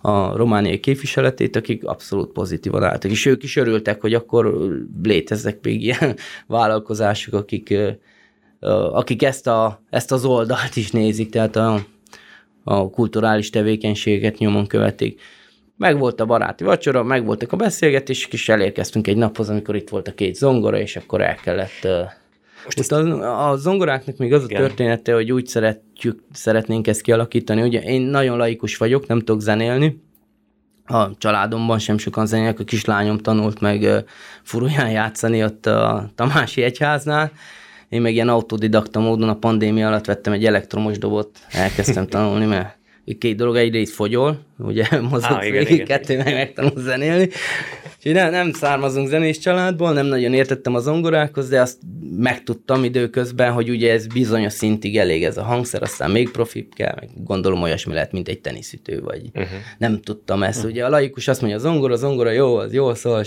a 0.00 0.36
romániai 0.36 0.80
képviseletét, 0.80 1.56
akik 1.56 1.84
abszolút 1.84 2.32
pozitívan 2.32 2.82
álltak, 2.82 3.10
és 3.10 3.26
ők 3.26 3.42
is 3.42 3.56
örültek, 3.56 4.00
hogy 4.00 4.14
akkor 4.14 4.68
léteznek 5.02 5.58
még 5.62 5.82
ilyen 5.82 6.16
vállalkozások, 6.46 7.34
akik 7.34 7.74
akik 8.92 9.22
ezt, 9.22 9.46
a, 9.46 9.82
ezt 9.90 10.12
az 10.12 10.24
oldalt 10.24 10.76
is 10.76 10.90
nézik, 10.90 11.30
tehát 11.30 11.56
a, 11.56 11.84
a 12.64 12.90
kulturális 12.90 13.50
tevékenységet 13.50 14.38
nyomon 14.38 14.66
követik. 14.66 15.20
Meg 15.76 15.98
volt 15.98 16.20
a 16.20 16.26
baráti 16.26 16.64
vacsora, 16.64 17.02
meg 17.02 17.24
voltak 17.24 17.52
a 17.52 17.56
beszélgetések, 17.56 18.32
és 18.32 18.48
elérkeztünk 18.48 19.06
egy 19.06 19.16
naphoz, 19.16 19.48
amikor 19.48 19.76
itt 19.76 19.88
volt 19.88 20.08
a 20.08 20.14
két 20.14 20.34
zongora, 20.34 20.78
és 20.78 20.96
akkor 20.96 21.20
el 21.20 21.34
kellett 21.34 21.88
most 22.64 22.92
a, 22.92 23.50
a 23.50 23.56
zongoráknak 23.56 24.16
még 24.16 24.32
az 24.32 24.44
a 24.44 24.46
története, 24.46 25.14
hogy 25.14 25.32
úgy 25.32 25.46
szeretjük, 25.46 26.22
szeretnénk 26.32 26.86
ezt 26.86 27.00
kialakítani. 27.00 27.62
Ugye 27.62 27.82
én 27.82 28.00
nagyon 28.00 28.36
laikus 28.36 28.76
vagyok, 28.76 29.06
nem 29.06 29.18
tudok 29.18 29.40
zenélni, 29.40 30.04
a 30.86 31.16
családomban 31.18 31.78
sem 31.78 31.98
sokan 31.98 32.26
zenélek, 32.26 32.60
a 32.60 32.64
kislányom 32.64 33.18
tanult 33.18 33.60
meg 33.60 34.04
furuján 34.42 34.90
játszani 34.90 35.44
ott 35.44 35.66
a 35.66 36.10
Tamási 36.14 36.62
Egyháznál, 36.62 37.32
én 37.88 38.00
meg 38.00 38.14
ilyen 38.14 38.28
autodidakta 38.28 39.00
módon 39.00 39.28
a 39.28 39.36
pandémia 39.36 39.86
alatt 39.86 40.04
vettem 40.04 40.32
egy 40.32 40.44
elektromos 40.44 40.98
dobot, 40.98 41.38
elkezdtem 41.50 42.06
tanulni, 42.16 42.44
mert 42.44 42.78
két 43.18 43.36
dolog, 43.36 43.56
egyrészt 43.56 43.92
fogyol, 43.92 44.38
ugye 44.58 44.86
mozog 45.10 45.40
végig, 45.40 45.84
kettő 45.84 46.16
meg 46.16 46.34
megtanul 46.34 46.72
zenélni, 46.76 47.28
és 48.02 48.12
nem, 48.12 48.30
nem 48.30 48.52
származunk 48.52 49.08
zenés 49.08 49.38
családból, 49.38 49.92
nem 49.92 50.06
nagyon 50.06 50.34
értettem 50.34 50.74
a 50.74 50.78
zongorákhoz, 50.78 51.48
de 51.48 51.60
azt 51.60 51.78
megtudtam 52.16 52.84
időközben, 52.84 53.52
hogy 53.52 53.70
ugye 53.70 53.92
ez 53.92 54.06
bizonyos 54.06 54.52
szintig 54.52 54.98
elég 54.98 55.24
ez 55.24 55.36
a 55.36 55.42
hangszer, 55.42 55.82
aztán 55.82 56.10
még 56.10 56.30
profi 56.30 56.68
kell, 56.74 56.94
meg 57.00 57.08
gondolom 57.24 57.62
olyasmi 57.62 57.92
lehet, 57.92 58.12
mint 58.12 58.28
egy 58.28 58.40
teniszütő, 58.40 59.00
vagy 59.00 59.22
uh-huh. 59.34 59.58
nem 59.78 60.00
tudtam 60.00 60.42
ezt. 60.42 60.56
Uh-huh. 60.56 60.72
Ugye 60.72 60.84
a 60.84 60.88
laikus 60.88 61.28
azt 61.28 61.40
mondja, 61.40 61.58
a 61.58 61.62
zongora, 61.62 61.92
a 61.92 61.96
zongora 61.96 62.30
jó, 62.30 62.56
az 62.56 62.72
jó 62.72 62.94
szól, 62.94 63.24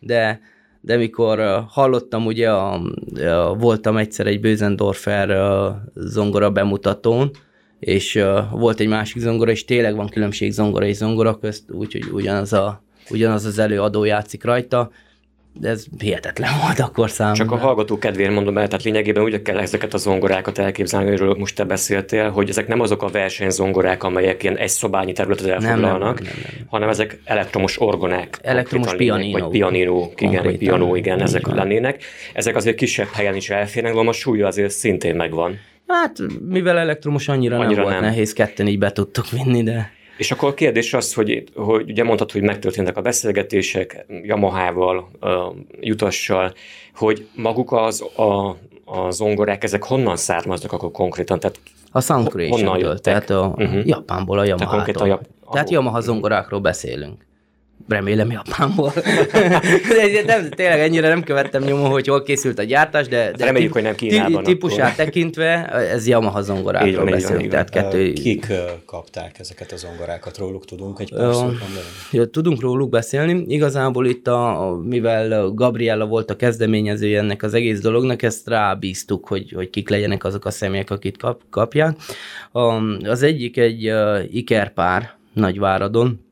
de 0.00 0.40
de 0.84 0.96
mikor 0.96 1.64
hallottam, 1.68 2.26
ugye 2.26 2.50
a, 2.50 2.72
a, 3.14 3.54
voltam 3.58 3.96
egyszer 3.96 4.26
egy 4.26 4.40
Bözendorfer 4.40 5.38
zongora 5.94 6.50
bemutatón, 6.50 7.30
és 7.78 8.24
volt 8.50 8.80
egy 8.80 8.88
másik 8.88 9.22
zongora, 9.22 9.50
és 9.50 9.64
tényleg 9.64 9.96
van 9.96 10.08
különbség 10.08 10.52
zongora 10.52 10.86
és 10.86 10.96
zongora 10.96 11.38
közt, 11.38 11.70
úgyhogy 11.70 12.04
ugyanaz, 12.12 12.52
a, 12.52 12.82
ugyanaz 13.10 13.44
az 13.44 13.58
előadó 13.58 14.04
játszik 14.04 14.44
rajta, 14.44 14.90
ez 15.62 15.84
hihetetlen 15.98 16.50
volt 16.62 16.78
akkor 16.78 17.10
számomra. 17.10 17.44
Csak 17.44 17.52
a 17.52 17.56
hallgató 17.56 17.98
kedvéért 17.98 18.32
mondom 18.32 18.58
el, 18.58 18.68
tehát 18.68 18.84
lényegében 18.84 19.22
úgy 19.22 19.42
kell 19.42 19.58
ezeket 19.58 19.94
a 19.94 19.96
zongorákat 19.96 20.58
elképzelni, 20.58 21.06
amiről 21.06 21.34
most 21.38 21.54
te 21.54 21.64
beszéltél, 21.64 22.30
hogy 22.30 22.48
ezek 22.48 22.66
nem 22.66 22.80
azok 22.80 23.02
a 23.02 23.08
versenyzongorák, 23.08 24.02
amelyek 24.02 24.42
ilyen 24.42 24.56
egy 24.56 24.68
szobányi 24.68 25.12
területet 25.12 25.46
elfoglalnak, 25.46 26.20
nem, 26.20 26.28
nem, 26.32 26.42
nem, 26.42 26.52
nem. 26.56 26.66
hanem 26.68 26.88
ezek 26.88 27.20
elektromos 27.24 27.80
orgonák. 27.80 28.38
Elektromos 28.42 28.94
pianino. 28.94 29.38
Vagy 29.38 29.48
pianino, 29.50 30.10
igen, 30.16 30.42
vagy 30.42 30.58
pianó, 30.58 30.94
igen, 30.94 31.22
ezek 31.22 31.46
van. 31.46 31.56
lennének. 31.56 32.04
Ezek 32.32 32.56
azért 32.56 32.76
kisebb 32.76 33.08
helyen 33.12 33.34
is 33.34 33.50
elférnek, 33.50 33.94
de 33.94 34.00
a 34.00 34.12
súlya 34.12 34.46
azért 34.46 34.70
szintén 34.70 35.16
megvan. 35.16 35.58
Hát, 35.86 36.18
mivel 36.48 36.78
elektromos 36.78 37.28
annyira, 37.28 37.58
annyira 37.58 37.82
nem, 37.82 37.90
nem 37.90 38.00
volt 38.00 38.10
nehéz, 38.10 38.32
ketten 38.32 38.66
így 38.66 38.78
be 38.78 38.92
tudtuk 38.92 39.30
vinni, 39.30 39.62
de... 39.62 39.92
És 40.16 40.30
akkor 40.30 40.48
a 40.48 40.54
kérdés 40.54 40.94
az, 40.94 41.14
hogy, 41.14 41.44
hogy 41.54 41.90
ugye 41.90 42.04
mondtad, 42.04 42.32
hogy 42.32 42.42
megtörténtek 42.42 42.96
a 42.96 43.00
beszélgetések 43.02 44.06
Yamaha-val, 44.22 45.10
Jutassal, 45.80 46.54
hogy 46.94 47.28
maguk 47.34 47.72
az, 47.72 48.04
a, 48.16 48.48
a 48.84 49.10
zongorák, 49.10 49.64
ezek 49.64 49.82
honnan 49.82 50.16
származnak 50.16 50.72
akkor 50.72 50.90
konkrétan? 50.90 51.40
Tehát 51.40 51.60
a 51.90 52.00
Sound 52.00 52.28
Creation-től, 52.28 52.98
tehát 52.98 53.30
a 53.30 53.54
uh-huh. 53.56 53.86
Japánból, 53.86 54.38
a 54.38 54.44
Yamaha-tól. 54.44 55.06
Tehát, 55.06 55.28
tehát 55.52 55.70
Yamaha 55.70 56.00
zongorákról 56.00 56.60
beszélünk 56.60 57.26
remélem 57.88 58.30
Japánból. 58.30 58.92
de 59.88 60.22
nem, 60.26 60.50
tényleg 60.50 60.80
ennyire 60.80 61.08
nem 61.08 61.22
követtem 61.22 61.62
nyomon, 61.62 61.90
hogy 61.90 62.06
hol 62.06 62.22
készült 62.22 62.58
a 62.58 62.62
gyártás, 62.62 63.08
de, 63.08 63.30
de 63.36 63.44
reméljük, 63.44 63.72
hogy 63.72 63.82
nem 63.82 63.94
Kínában. 63.94 64.42
Típusát 64.44 64.96
tekintve, 64.96 65.66
ez 65.68 66.06
Yamaha 66.06 66.42
zongorákról 66.42 67.04
beszélünk. 67.04 67.50
Tehát 67.50 67.70
kettő... 67.70 68.12
Kik 68.12 68.46
kapták 68.86 69.38
ezeket 69.38 69.72
a 69.72 69.76
zongorákat? 69.76 70.38
Róluk 70.38 70.64
tudunk 70.64 71.00
egy 71.00 71.14
pár 71.14 71.34
szót 71.34 71.54
ja, 72.12 72.26
Tudunk 72.26 72.60
róluk 72.60 72.90
beszélni. 72.90 73.44
Igazából 73.48 74.06
itt, 74.06 74.26
a, 74.26 74.78
mivel 74.84 75.50
Gabriella 75.50 76.06
volt 76.06 76.30
a 76.30 76.36
kezdeményezője 76.36 77.18
ennek 77.18 77.42
az 77.42 77.54
egész 77.54 77.80
dolognak, 77.80 78.22
ezt 78.22 78.48
rábíztuk, 78.48 79.28
hogy, 79.28 79.52
hogy 79.54 79.70
kik 79.70 79.88
legyenek 79.88 80.24
azok 80.24 80.44
a 80.44 80.50
személyek, 80.50 80.90
akik 80.90 81.18
kap, 81.18 81.40
kapják. 81.50 81.96
Az 83.02 83.22
egyik 83.22 83.56
egy 83.56 83.92
ikerpár 84.30 85.12
Nagyváradon, 85.34 86.23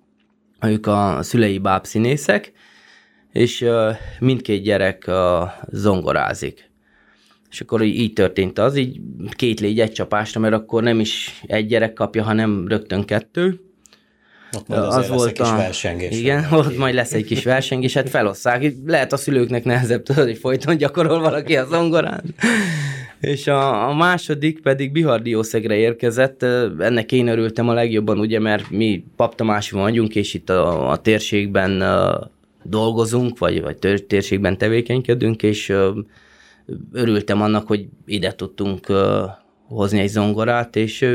ők 0.63 0.87
a 0.87 1.19
szülei 1.21 1.59
bábszínészek, 1.59 2.53
és 3.33 3.67
mindkét 4.19 4.63
gyerek 4.63 5.11
zongorázik. 5.71 6.71
És 7.51 7.61
akkor 7.61 7.83
így 7.83 8.13
történt 8.13 8.59
az, 8.59 8.77
így 8.77 9.01
két 9.31 9.61
légy 9.61 9.81
egy 9.81 9.93
csapásra, 9.93 10.41
mert 10.41 10.55
akkor 10.55 10.83
nem 10.83 11.01
is 11.01 11.43
egy 11.47 11.67
gyerek 11.67 11.93
kapja, 11.93 12.23
hanem 12.23 12.69
rögtön 12.69 13.05
kettő. 13.05 13.61
Ott 14.57 14.69
majd 14.69 14.83
az 14.83 15.09
volt 15.09 15.29
egy 15.29 15.33
kis 15.33 15.51
a... 15.51 15.57
versengés. 15.57 16.19
Igen, 16.19 16.53
ott 16.53 16.77
majd 16.77 16.95
lesz 16.95 17.13
egy 17.13 17.25
kis 17.25 17.45
versengés, 17.45 17.95
hát 17.95 18.09
felosszák. 18.09 18.73
Lehet 18.87 19.13
a 19.13 19.17
szülőknek 19.17 19.65
nehezebb 19.65 20.03
tudod, 20.03 20.25
hogy 20.25 20.39
folyton 20.39 20.77
gyakorol 20.77 21.21
valaki 21.21 21.57
a 21.57 21.67
zongorán. 21.67 22.35
És 23.23 23.47
a, 23.47 23.89
a 23.89 23.95
második 23.95 24.61
pedig 24.61 24.93
Bihar 24.93 25.23
Diószegre 25.23 25.75
érkezett, 25.75 26.43
ennek 26.79 27.13
én 27.13 27.29
örültem 27.29 27.69
a 27.69 27.73
legjobban, 27.73 28.19
ugye, 28.19 28.39
mert 28.39 28.71
mi 28.71 29.05
paptamási 29.17 29.75
vagyunk, 29.75 30.15
és 30.15 30.35
itt 30.35 30.51
a, 30.51 30.91
a 30.91 30.97
térségben 30.97 31.83
uh, 31.83 32.29
dolgozunk, 32.63 33.39
vagy, 33.39 33.63
vagy 33.63 33.77
térségben 34.07 34.59
tevékenykedünk, 34.59 35.43
és 35.43 35.69
uh, 35.69 35.97
örültem 36.93 37.43
annak, 37.43 37.67
hogy 37.67 37.87
ide 38.07 38.33
tudtunk 38.33 38.89
uh, 38.89 38.97
hozni 39.69 40.01
egy 40.01 40.09
zongorát, 40.09 40.77
és 40.77 41.09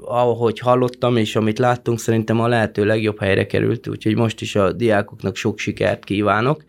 ahogy 0.00 0.58
hallottam, 0.58 1.16
és 1.16 1.36
amit 1.36 1.58
láttunk, 1.58 1.98
szerintem 1.98 2.40
a 2.40 2.48
lehető 2.48 2.84
legjobb 2.84 3.18
helyre 3.18 3.46
került, 3.46 3.88
úgyhogy 3.88 4.16
most 4.16 4.40
is 4.40 4.56
a 4.56 4.72
diákoknak 4.72 5.36
sok 5.36 5.58
sikert 5.58 6.04
kívánok, 6.04 6.64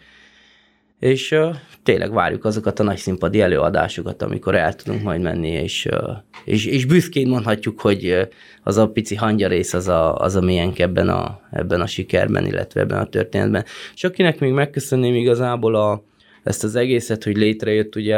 és 1.00 1.32
uh, 1.32 1.56
tényleg 1.84 2.14
várjuk 2.14 2.46
azokat 2.46 2.80
a 2.80 2.84
nagy 2.84 2.98
színpadi 2.98 3.42
előadásokat, 3.42 4.22
amikor 4.22 4.56
el 4.56 4.76
tudunk 4.76 5.04
majd 5.04 5.22
menni, 5.22 5.50
és, 5.50 5.88
uh, 5.92 6.18
és, 6.46 6.66
és 6.66 6.86
büszkén 6.86 7.28
mondhatjuk, 7.28 7.82
hogy 7.82 8.28
az 8.64 8.78
a 8.78 8.90
pici 8.90 9.16
hangyarész 9.16 9.74
az 9.74 9.88
a, 9.88 10.16
az 10.16 10.36
a 10.36 10.42
miénk 10.42 10.80
ebben 10.80 11.10
a, 11.10 11.40
ebben 11.52 11.82
a 11.82 11.88
sikerben, 11.88 12.46
illetve 12.46 12.82
ebben 12.82 13.00
a 13.00 13.06
történetben. 13.06 13.66
És 13.94 14.04
akinek 14.04 14.40
még 14.40 14.52
megköszönném 14.52 15.16
igazából 15.16 15.76
a, 15.76 16.04
ezt 16.44 16.64
az 16.64 16.76
egészet, 16.76 17.24
hogy 17.24 17.38
létrejött 17.38 17.96
ugye 17.96 18.18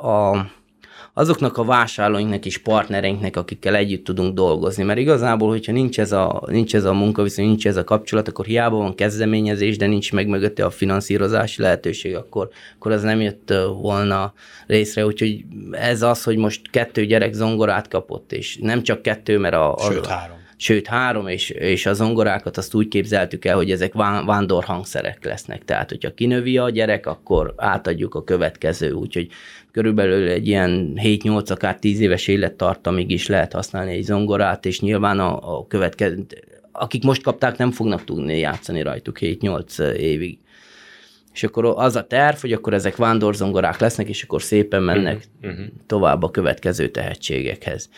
a 0.00 0.46
azoknak 1.14 1.56
a 1.58 1.64
vásárlóinknak 1.64 2.46
és 2.46 2.58
partnereinknek, 2.58 3.36
akikkel 3.36 3.74
együtt 3.74 4.04
tudunk 4.04 4.34
dolgozni. 4.34 4.82
Mert 4.82 4.98
igazából, 4.98 5.48
hogyha 5.48 5.72
nincs 5.72 6.00
ez 6.00 6.12
a, 6.12 6.42
nincs 6.46 6.74
ez 6.74 6.84
a 6.84 6.92
munkaviszony, 6.92 7.44
nincs 7.44 7.66
ez 7.66 7.76
a 7.76 7.84
kapcsolat, 7.84 8.28
akkor 8.28 8.44
hiába 8.44 8.76
van 8.76 8.94
kezdeményezés, 8.94 9.76
de 9.76 9.86
nincs 9.86 10.12
meg 10.12 10.28
mögötte 10.28 10.64
a 10.64 10.70
finanszírozási 10.70 11.62
lehetőség, 11.62 12.16
akkor, 12.16 12.48
akkor 12.78 12.92
az 12.92 13.02
nem 13.02 13.20
jött 13.20 13.54
volna 13.80 14.32
részre. 14.66 15.06
Úgyhogy 15.06 15.44
ez 15.70 16.02
az, 16.02 16.22
hogy 16.22 16.36
most 16.36 16.70
kettő 16.70 17.04
gyerek 17.04 17.32
zongorát 17.32 17.88
kapott, 17.88 18.32
és 18.32 18.58
nem 18.60 18.82
csak 18.82 19.02
kettő, 19.02 19.38
mert 19.38 19.54
a... 19.54 19.74
a 19.74 19.92
Sőt, 19.92 20.06
három 20.06 20.42
sőt 20.56 20.86
három, 20.86 21.26
és, 21.26 21.50
és 21.50 21.86
a 21.86 21.92
zongorákat 21.92 22.56
azt 22.56 22.74
úgy 22.74 22.88
képzeltük 22.88 23.44
el, 23.44 23.56
hogy 23.56 23.70
ezek 23.70 23.92
vándorhangszerek 24.24 25.24
lesznek. 25.24 25.64
Tehát, 25.64 25.90
hogyha 25.90 26.14
kinövi 26.14 26.58
a 26.58 26.70
gyerek, 26.70 27.06
akkor 27.06 27.54
átadjuk 27.56 28.14
a 28.14 28.24
következő, 28.24 28.92
úgyhogy 28.92 29.28
körülbelül 29.72 30.28
egy 30.28 30.46
ilyen 30.46 30.92
7-8, 31.02 31.50
akár 31.50 31.78
10 31.78 32.00
éves 32.00 32.26
élettartamig 32.26 33.10
is 33.10 33.26
lehet 33.26 33.52
használni 33.52 33.92
egy 33.92 34.02
zongorát, 34.02 34.66
és 34.66 34.80
nyilván 34.80 35.18
a, 35.20 35.58
a 35.58 35.66
következő, 35.66 36.26
akik 36.72 37.02
most 37.02 37.22
kapták, 37.22 37.56
nem 37.56 37.70
fognak 37.70 38.04
tudni 38.04 38.38
játszani 38.38 38.82
rajtuk 38.82 39.18
7-8 39.20 39.92
évig. 39.92 40.38
És 41.32 41.42
akkor 41.42 41.64
az 41.76 41.96
a 41.96 42.06
terv, 42.06 42.36
hogy 42.36 42.52
akkor 42.52 42.74
ezek 42.74 42.96
vándorzongorák 42.96 43.78
lesznek, 43.78 44.08
és 44.08 44.22
akkor 44.22 44.42
szépen 44.42 44.82
mennek 44.82 45.24
uh-huh. 45.42 45.64
tovább 45.86 46.22
a 46.22 46.30
következő 46.30 46.88
tehetségekhez 46.88 47.88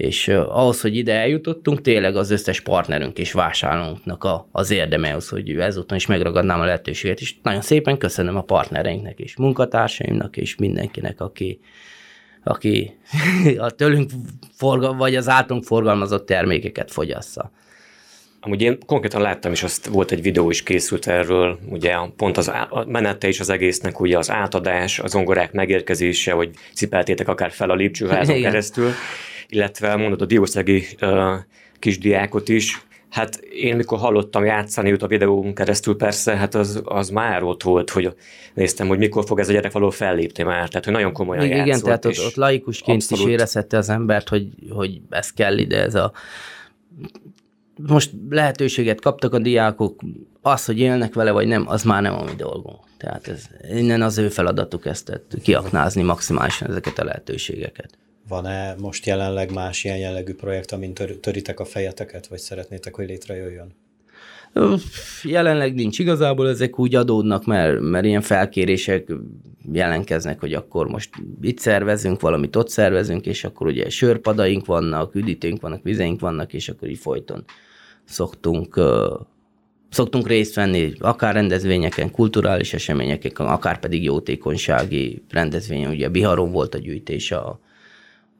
és 0.00 0.28
ahhoz, 0.28 0.80
hogy 0.80 0.96
ide 0.96 1.14
eljutottunk, 1.14 1.80
tényleg 1.80 2.16
az 2.16 2.30
összes 2.30 2.60
partnerünk 2.60 3.18
és 3.18 3.32
vásárlónknak 3.32 4.24
a, 4.24 4.48
az 4.52 4.70
érdeme 4.70 5.14
az, 5.14 5.28
hogy 5.28 5.50
ezúton 5.50 5.96
is 5.96 6.06
megragadnám 6.06 6.60
a 6.60 6.64
lehetőséget, 6.64 7.20
és 7.20 7.34
nagyon 7.42 7.60
szépen 7.60 7.98
köszönöm 7.98 8.36
a 8.36 8.42
partnereinknek 8.42 9.18
és 9.18 9.36
munkatársaimnak 9.36 10.36
és 10.36 10.56
mindenkinek, 10.56 11.20
aki, 11.20 11.60
aki 12.44 12.98
a 13.58 13.70
tőlünk 13.70 14.10
forgal, 14.52 14.94
vagy 14.94 15.16
az 15.16 15.28
általunk 15.28 15.64
forgalmazott 15.64 16.26
termékeket 16.26 16.90
fogyassza. 16.90 17.50
Amúgy 18.42 18.62
én 18.62 18.78
konkrétan 18.86 19.20
láttam, 19.20 19.52
és 19.52 19.62
azt 19.62 19.86
volt 19.86 20.10
egy 20.10 20.22
videó 20.22 20.50
is 20.50 20.62
készült 20.62 21.06
erről, 21.06 21.58
ugye 21.68 21.96
pont 22.16 22.36
az 22.36 22.48
a 22.48 22.84
menete 22.86 23.28
is 23.28 23.40
az 23.40 23.50
egésznek, 23.50 24.00
ugye 24.00 24.18
az 24.18 24.30
átadás, 24.30 24.98
az 24.98 25.14
ongorák 25.14 25.52
megérkezése, 25.52 26.32
hogy 26.32 26.50
cipeltétek 26.74 27.28
akár 27.28 27.50
fel 27.50 27.70
a 27.70 27.74
lépcsőházon 27.74 28.40
keresztül, 28.40 28.90
illetve 29.50 29.96
mondod 29.96 30.22
a 30.22 30.26
diószegi 30.26 30.84
uh, 31.00 31.34
kisdiákot 31.78 32.48
is, 32.48 32.84
Hát 33.10 33.36
én 33.36 33.76
mikor 33.76 33.98
hallottam 33.98 34.44
játszani 34.44 34.90
őt 34.90 35.02
a 35.02 35.06
videón 35.06 35.54
keresztül, 35.54 35.96
persze, 35.96 36.36
hát 36.36 36.54
az, 36.54 36.82
az 36.84 37.08
már 37.08 37.42
ott 37.42 37.62
volt, 37.62 37.90
hogy 37.90 38.14
néztem, 38.54 38.88
hogy 38.88 38.98
mikor 38.98 39.24
fog 39.24 39.38
ez 39.38 39.48
a 39.48 39.52
gyerek 39.52 39.72
való 39.72 39.90
fellépni 39.90 40.42
már, 40.42 40.68
tehát 40.68 40.84
hogy 40.84 40.94
nagyon 40.94 41.12
komolyan 41.12 41.44
Igen, 41.44 41.56
játszott. 41.56 41.72
Igen, 41.72 41.84
tehát 41.84 42.04
ott, 42.04 42.26
ott 42.26 42.34
laikusként 42.34 43.02
abszolút... 43.02 43.26
is 43.26 43.32
érezhette 43.32 43.76
az 43.76 43.88
embert, 43.88 44.28
hogy, 44.28 44.48
hogy 44.70 45.00
ez 45.10 45.32
kell 45.32 45.58
ide, 45.58 45.82
ez 45.82 45.94
a 45.94 46.12
most 47.86 48.10
lehetőséget 48.28 49.00
kaptak 49.00 49.34
a 49.34 49.38
diákok, 49.38 50.00
az, 50.42 50.64
hogy 50.64 50.78
élnek 50.78 51.14
vele, 51.14 51.30
vagy 51.30 51.46
nem, 51.46 51.68
az 51.68 51.82
már 51.82 52.02
nem 52.02 52.14
a 52.14 52.24
mi 52.24 52.34
dolgunk. 52.36 52.78
Tehát 52.96 53.28
ez, 53.28 53.44
innen 53.70 54.02
az 54.02 54.18
ő 54.18 54.28
feladatuk 54.28 54.86
ezt 54.86 55.20
kiaknázni 55.42 56.02
maximálisan 56.02 56.68
ezeket 56.68 56.98
a 56.98 57.04
lehetőségeket. 57.04 57.98
Van-e 58.30 58.74
most 58.78 59.06
jelenleg 59.06 59.52
más 59.52 59.84
ilyen 59.84 59.98
jellegű 59.98 60.34
projekt, 60.34 60.72
amin 60.72 60.94
tör, 60.94 61.16
töritek 61.16 61.60
a 61.60 61.64
fejeteket, 61.64 62.26
vagy 62.26 62.38
szeretnétek, 62.38 62.94
hogy 62.94 63.06
létrejöjjön? 63.06 63.74
Jelenleg 65.22 65.74
nincs 65.74 65.98
igazából, 65.98 66.48
ezek 66.48 66.78
úgy 66.78 66.94
adódnak, 66.94 67.44
mert, 67.44 67.80
mert 67.80 68.04
ilyen 68.04 68.20
felkérések 68.20 69.12
jelenkeznek, 69.72 70.40
hogy 70.40 70.52
akkor 70.52 70.88
most 70.88 71.10
itt 71.40 71.58
szervezünk, 71.58 72.20
valamit 72.20 72.56
ott 72.56 72.68
szervezünk, 72.68 73.26
és 73.26 73.44
akkor 73.44 73.66
ugye 73.66 73.88
sörpadaink 73.88 74.66
vannak, 74.66 75.14
üdítőink 75.14 75.60
vannak, 75.60 75.82
vizeink 75.82 76.20
vannak, 76.20 76.52
és 76.52 76.68
akkor 76.68 76.88
így 76.88 76.98
folyton 76.98 77.44
szoktunk 78.04 78.80
szoktunk 79.90 80.28
részt 80.28 80.54
venni 80.54 80.92
akár 80.98 81.34
rendezvényeken, 81.34 82.10
kulturális 82.10 82.74
eseményeken, 82.74 83.46
akár 83.46 83.78
pedig 83.78 84.04
jótékonysági 84.04 85.22
rendezvényen. 85.28 85.90
Ugye 85.90 86.08
Biharon 86.08 86.50
volt 86.50 86.74
a 86.74 86.78
gyűjtés 86.78 87.32
a, 87.32 87.60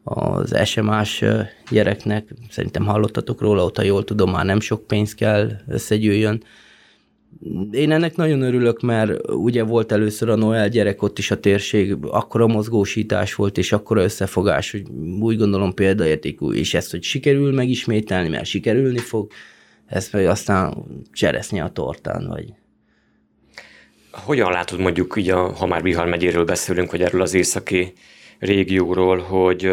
az 0.03 0.57
SMS 0.65 1.25
gyereknek, 1.71 2.35
szerintem 2.51 2.87
hallottatok 2.87 3.41
róla, 3.41 3.65
ott 3.65 3.77
ha 3.77 3.83
jól 3.83 4.05
tudom, 4.05 4.31
már 4.31 4.45
nem 4.45 4.61
sok 4.61 4.87
pénz 4.87 5.15
kell 5.15 5.51
összegyűjjön. 5.69 6.43
Én 7.71 7.91
ennek 7.91 8.17
nagyon 8.17 8.43
örülök, 8.43 8.81
mert 8.81 9.31
ugye 9.31 9.63
volt 9.63 9.93
először 9.93 10.29
a 10.29 10.35
Noel 10.35 10.69
gyerek, 10.69 11.03
ott 11.03 11.19
is 11.19 11.31
a 11.31 11.41
térség, 11.41 11.97
akkora 12.03 12.47
mozgósítás 12.47 13.35
volt, 13.35 13.59
és 13.59 13.73
akkora 13.73 14.03
összefogás, 14.03 14.71
hogy 14.71 14.83
úgy 15.21 15.37
gondolom 15.37 15.75
példaértékű, 15.75 16.47
és 16.47 16.75
ezt, 16.75 16.91
hogy 16.91 17.03
sikerül 17.03 17.53
megismételni, 17.53 18.29
mert 18.29 18.45
sikerülni 18.45 18.99
fog, 18.99 19.31
ez 19.87 20.11
pedig 20.11 20.27
aztán 20.27 20.85
cseresznye 21.13 21.63
a 21.63 21.71
tortán, 21.71 22.27
vagy 22.29 22.53
hogyan 24.13 24.51
látod 24.51 24.79
mondjuk 24.79 25.15
így, 25.17 25.31
a, 25.31 25.53
ha 25.53 25.67
már 25.67 25.83
Bihar 25.83 26.07
megyéről 26.07 26.45
beszélünk, 26.45 26.91
hogy 26.91 27.03
erről 27.03 27.23
az 27.23 27.35
északi 27.35 27.93
régióról, 28.41 29.19
hogy 29.19 29.73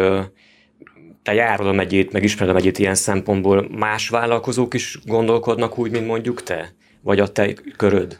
te 1.22 1.34
járod 1.34 1.66
a 1.66 1.72
megyét, 1.72 2.12
meg 2.12 2.22
ismered 2.22 2.50
a 2.50 2.52
megyét 2.52 2.78
ilyen 2.78 2.94
szempontból, 2.94 3.68
más 3.78 4.08
vállalkozók 4.08 4.74
is 4.74 4.98
gondolkodnak 5.04 5.78
úgy, 5.78 5.90
mint 5.90 6.06
mondjuk 6.06 6.42
te? 6.42 6.72
Vagy 7.00 7.20
a 7.20 7.32
te 7.32 7.52
köröd? 7.76 8.18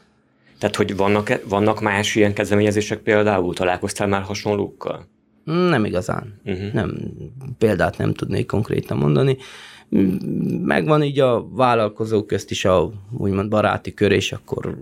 Tehát, 0.59 0.77
hogy 0.77 0.97
vannak, 0.97 1.41
vannak 1.49 1.81
más 1.81 2.15
ilyen 2.15 2.35
kezdeményezések 2.35 2.99
például? 2.99 3.55
Találkoztál 3.55 4.07
már 4.07 4.23
hasonlókkal? 4.23 5.07
Nem 5.45 5.85
igazán. 5.85 6.41
Uh-huh. 6.45 6.73
Nem, 6.73 6.97
példát 7.59 7.99
nem 7.99 8.15
tudnék 8.15 8.47
konkrétan 8.47 8.99
mondani. 8.99 9.37
Megvan 10.63 11.03
így 11.03 11.21
a 11.21 11.49
vállalkozók 11.51 12.27
közt 12.27 12.51
is 12.51 12.65
a 12.65 12.93
úgymond 13.19 13.49
baráti 13.49 13.95
kör, 13.95 14.13
és 14.13 14.33
akkor 14.33 14.79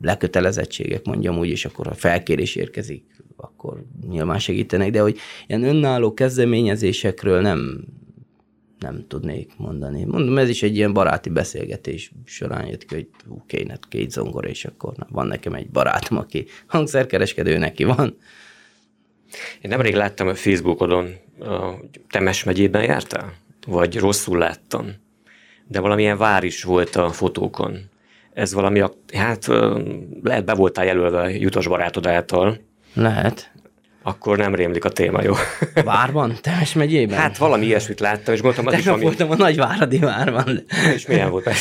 lekötelezettségek, 0.00 1.04
mondjam 1.04 1.38
úgy, 1.38 1.48
és 1.48 1.64
akkor 1.64 1.86
a 1.86 1.94
felkérés 1.94 2.54
érkezik, 2.54 3.04
akkor 3.36 3.84
nyilván 4.08 4.38
segítenek, 4.38 4.90
de 4.90 5.00
hogy 5.00 5.18
ilyen 5.46 5.64
önálló 5.64 6.14
kezdeményezésekről 6.14 7.40
nem, 7.40 7.84
nem 8.78 9.04
tudnék 9.08 9.52
mondani. 9.56 10.04
Mondom, 10.04 10.38
ez 10.38 10.48
is 10.48 10.62
egy 10.62 10.76
ilyen 10.76 10.92
baráti 10.92 11.28
beszélgetés 11.28 12.12
során 12.24 12.66
jött 12.66 12.84
ki, 12.84 12.94
hogy 12.94 13.08
hú, 13.28 13.42
kéne 13.46 13.78
két 13.88 14.10
zongora, 14.10 14.48
és 14.48 14.64
akkor 14.64 14.92
na, 14.96 15.06
van 15.10 15.26
nekem 15.26 15.54
egy 15.54 15.70
barátom, 15.70 16.18
aki 16.18 16.46
hangszerkereskedő, 16.66 17.58
neki 17.58 17.84
van. 17.84 18.16
Én 19.62 19.70
nemrég 19.70 19.94
láttam 19.94 20.28
a 20.28 20.34
Facebookodon, 20.34 21.14
a 21.40 21.74
Temes 22.10 22.44
megyében 22.44 22.82
jártál? 22.82 23.32
Vagy 23.66 23.98
rosszul 23.98 24.38
láttam? 24.38 24.94
De 25.68 25.80
valamilyen 25.80 26.16
vár 26.16 26.44
is 26.44 26.62
volt 26.62 26.96
a 26.96 27.10
fotókon. 27.10 27.78
Ez 28.32 28.52
valami, 28.52 28.82
hát 29.12 29.46
lehet 30.22 30.44
be 30.44 30.54
voltál 30.54 30.84
jelölve 30.84 31.30
Jutas 31.30 31.68
barátod 31.68 32.06
által. 32.06 32.58
Lehet 32.96 33.50
akkor 34.06 34.36
nem 34.36 34.54
rémlik 34.54 34.84
a 34.84 34.88
téma, 34.88 35.22
jó? 35.22 35.34
Várban? 35.84 36.38
Temes 36.40 36.72
megyében? 36.72 37.18
Hát 37.18 37.38
valami 37.38 37.66
ilyesmit 37.66 38.00
láttam, 38.00 38.34
és 38.34 38.40
gondoltam, 38.40 38.66
az 38.66 38.78
is 38.78 38.84
valami... 38.84 39.02
voltam 39.02 39.30
a 39.30 39.36
Nagyváradi 39.36 39.98
várban. 39.98 40.64
És 40.94 41.06
milyen 41.06 41.30
volt 41.30 41.46
ez? 41.46 41.58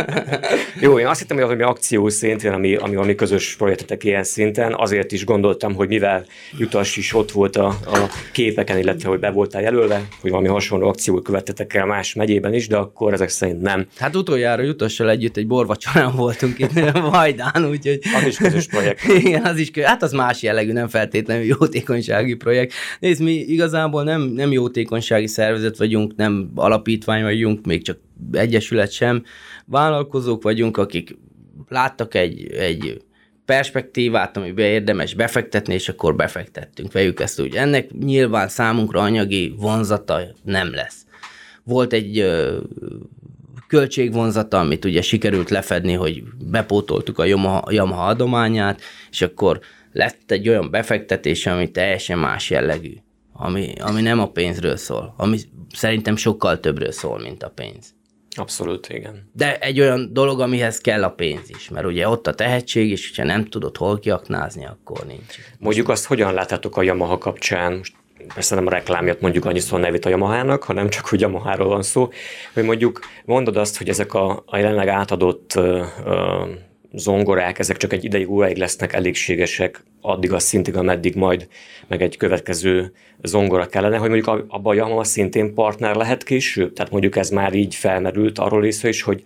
jó, 0.80 0.98
én 0.98 1.06
azt 1.06 1.20
hittem, 1.20 1.36
hogy 1.36 1.46
valami 1.46 1.62
akció 1.62 2.08
szintén, 2.08 2.52
ami, 2.52 2.74
ami 2.74 2.94
valami 2.94 3.14
közös 3.14 3.56
projektetek 3.56 4.04
ilyen 4.04 4.24
szinten, 4.24 4.74
azért 4.74 5.12
is 5.12 5.24
gondoltam, 5.24 5.74
hogy 5.74 5.88
mivel 5.88 6.24
Jutas 6.58 6.96
is 6.96 7.14
ott 7.14 7.30
volt 7.30 7.56
a, 7.56 7.66
a 7.66 8.10
képeken, 8.32 8.78
illetve 8.78 9.08
hogy 9.08 9.18
be 9.18 9.30
voltál 9.30 9.62
jelölve, 9.62 10.02
hogy 10.20 10.30
valami 10.30 10.48
hasonló 10.48 10.88
akciót 10.88 11.24
követtetek 11.24 11.74
el 11.74 11.86
más 11.86 12.14
megyében 12.14 12.54
is, 12.54 12.68
de 12.68 12.76
akkor 12.76 13.12
ezek 13.12 13.28
szerint 13.28 13.60
nem. 13.60 13.86
Hát 13.98 14.16
utoljára 14.16 14.62
Jutassal 14.62 15.10
együtt 15.10 15.36
egy 15.36 15.46
borvacsorán 15.46 16.16
voltunk 16.16 16.58
itt 16.58 16.72
Vajdán, 17.10 17.68
úgyhogy... 17.70 17.98
Az 18.16 18.26
is 18.26 18.36
közös 18.36 18.66
projekt. 18.66 19.04
Igen, 19.24 19.44
az 19.44 19.58
is 19.58 19.70
közös. 19.70 19.88
Hát 19.88 20.02
az 20.02 20.12
más 20.12 20.42
jellegű, 20.42 20.72
nem 20.72 20.88
feltétlenül 20.88 21.54
jótékonysági 21.60 22.34
projekt. 22.34 22.72
Nézd, 23.00 23.22
mi 23.22 23.32
igazából 23.32 24.04
nem, 24.04 24.22
nem 24.22 24.52
jótékonysági 24.52 25.26
szervezet 25.26 25.76
vagyunk, 25.76 26.16
nem 26.16 26.50
alapítvány 26.54 27.22
vagyunk, 27.22 27.66
még 27.66 27.82
csak 27.82 27.98
egyesület 28.32 28.90
sem. 28.90 29.24
Vállalkozók 29.66 30.42
vagyunk, 30.42 30.76
akik 30.76 31.16
láttak 31.68 32.14
egy, 32.14 32.52
egy 32.52 33.00
perspektívát, 33.44 34.36
amiben 34.36 34.66
érdemes 34.66 35.14
befektetni, 35.14 35.74
és 35.74 35.88
akkor 35.88 36.16
befektettünk. 36.16 36.92
Vegyük 36.92 37.20
ezt 37.20 37.40
úgy. 37.40 37.54
Ennek 37.54 37.90
nyilván 37.90 38.48
számunkra 38.48 39.00
anyagi 39.00 39.54
vonzata 39.58 40.20
nem 40.42 40.74
lesz. 40.74 41.06
Volt 41.64 41.92
egy 41.92 42.18
ö, 42.18 42.58
költségvonzata, 43.66 44.58
amit 44.58 44.84
ugye 44.84 45.02
sikerült 45.02 45.50
lefedni, 45.50 45.92
hogy 45.92 46.22
bepótoltuk 46.50 47.18
a 47.18 47.24
Yamaha, 47.68 48.06
adományát, 48.06 48.80
és 49.10 49.22
akkor 49.22 49.60
lett 49.96 50.30
egy 50.30 50.48
olyan 50.48 50.70
befektetés, 50.70 51.46
ami 51.46 51.70
teljesen 51.70 52.18
más 52.18 52.50
jellegű, 52.50 52.94
ami, 53.32 53.72
ami 53.80 54.02
nem 54.02 54.20
a 54.20 54.30
pénzről 54.30 54.76
szól, 54.76 55.14
ami 55.16 55.38
szerintem 55.74 56.16
sokkal 56.16 56.60
többről 56.60 56.92
szól, 56.92 57.18
mint 57.18 57.42
a 57.42 57.50
pénz. 57.50 57.94
Abszolút, 58.34 58.88
igen. 58.88 59.30
De 59.32 59.58
egy 59.58 59.80
olyan 59.80 60.08
dolog, 60.12 60.40
amihez 60.40 60.78
kell 60.78 61.04
a 61.04 61.10
pénz 61.10 61.50
is, 61.50 61.68
mert 61.68 61.86
ugye 61.86 62.08
ott 62.08 62.26
a 62.26 62.34
tehetség, 62.34 62.90
és 62.90 63.16
ha 63.16 63.24
nem 63.24 63.44
tudod 63.44 63.76
hol 63.76 63.98
kiaknázni, 63.98 64.66
akkor 64.66 65.06
nincs. 65.06 65.36
Mondjuk 65.58 65.88
azt 65.88 66.06
hogyan 66.06 66.34
láthatok 66.34 66.76
a 66.76 66.82
Yamaha 66.82 67.18
kapcsán, 67.18 67.72
most 67.72 67.94
persze 68.34 68.54
nem 68.54 68.66
a 68.66 68.70
reklámját 68.70 69.20
mondjuk 69.20 69.44
annyiszor 69.44 69.80
nevét 69.80 70.04
a 70.04 70.08
Yamahának, 70.08 70.62
hanem 70.62 70.88
csak, 70.88 71.06
hogy 71.06 71.20
Yamaháról 71.20 71.68
van 71.68 71.82
szó, 71.82 72.08
hogy 72.54 72.64
mondjuk 72.64 73.00
mondod 73.24 73.56
azt, 73.56 73.78
hogy 73.78 73.88
ezek 73.88 74.14
a, 74.14 74.42
a 74.46 74.56
jelenleg 74.56 74.88
átadott 74.88 75.52
uh, 75.56 75.86
uh, 76.04 76.48
zongorák, 76.92 77.58
ezek 77.58 77.76
csak 77.76 77.92
egy 77.92 78.04
ideig 78.04 78.30
óráig 78.30 78.56
lesznek 78.56 78.92
elégségesek, 78.92 79.84
addig 80.00 80.32
a 80.32 80.38
szintig, 80.38 80.76
ameddig 80.76 81.14
majd 81.14 81.48
meg 81.86 82.02
egy 82.02 82.16
következő 82.16 82.92
zongora 83.22 83.66
kellene, 83.66 83.96
hogy 83.96 84.10
mondjuk 84.10 84.44
abban 84.48 84.72
a 84.72 84.74
Yamaha 84.74 85.04
szintén 85.04 85.54
partner 85.54 85.94
lehet 85.94 86.22
később? 86.22 86.72
Tehát 86.72 86.92
mondjuk 86.92 87.16
ez 87.16 87.30
már 87.30 87.54
így 87.54 87.74
felmerült 87.74 88.38
arról 88.38 88.60
része 88.60 88.88
is, 88.88 89.02
hogy 89.02 89.24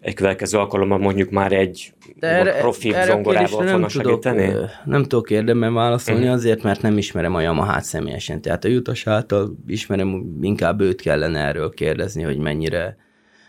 egy 0.00 0.14
következő 0.14 0.58
alkalommal 0.58 0.98
mondjuk 0.98 1.30
már 1.30 1.52
egy 1.52 1.92
De 2.16 2.26
erre, 2.26 2.58
profi 2.58 2.94
erre 2.94 3.12
zongorával 3.12 3.66
fognak 3.66 3.90
segíteni? 3.90 4.52
Nem 4.84 5.02
tudok 5.02 5.30
érdemben 5.30 5.74
válaszolni 5.74 6.20
uh-huh. 6.20 6.36
azért, 6.36 6.62
mert 6.62 6.82
nem 6.82 6.98
ismerem 6.98 7.34
a 7.34 7.40
Yamaha-t 7.40 7.84
személyesen. 7.84 8.40
Tehát 8.40 8.64
a 8.64 8.68
Jutas 8.68 9.06
által 9.06 9.56
ismerem, 9.66 10.38
inkább 10.40 10.80
őt 10.80 11.00
kellene 11.00 11.40
erről 11.40 11.70
kérdezni, 11.70 12.22
hogy 12.22 12.38
mennyire, 12.38 12.96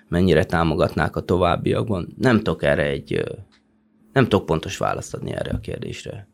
mennyire 0.07 0.43
támogatnák 0.43 1.15
a 1.15 1.21
továbbiakban. 1.21 2.15
Nem 2.19 2.37
tudok 2.37 2.63
erre 2.63 2.83
egy 2.83 3.23
nem 4.13 4.23
tudok 4.23 4.45
pontos 4.45 4.77
választ 4.77 5.13
adni 5.13 5.31
erre 5.33 5.51
a 5.51 5.59
kérdésre. 5.59 6.27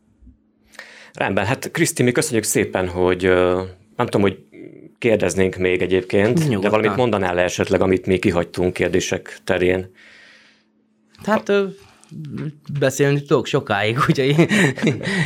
Rendben, 1.12 1.46
hát 1.46 1.70
Kriszti, 1.70 2.02
mi 2.02 2.12
köszönjük 2.12 2.44
szépen, 2.44 2.88
hogy 2.88 3.22
nem 3.96 4.06
tudom, 4.06 4.20
hogy 4.20 4.44
kérdeznénk 4.98 5.56
még 5.56 5.82
egyébként, 5.82 6.38
Nyugodtan. 6.38 6.60
de 6.60 6.68
valamit 6.68 6.96
mondanál 6.96 7.34
le 7.34 7.42
esetleg, 7.42 7.80
amit 7.80 8.06
mi 8.06 8.18
kihagytunk 8.18 8.72
kérdések 8.72 9.38
terén? 9.44 9.90
Hát 11.24 11.52
beszélni 12.78 13.22
tudok 13.22 13.46
sokáig, 13.46 13.98
úgyhogy 14.08 14.48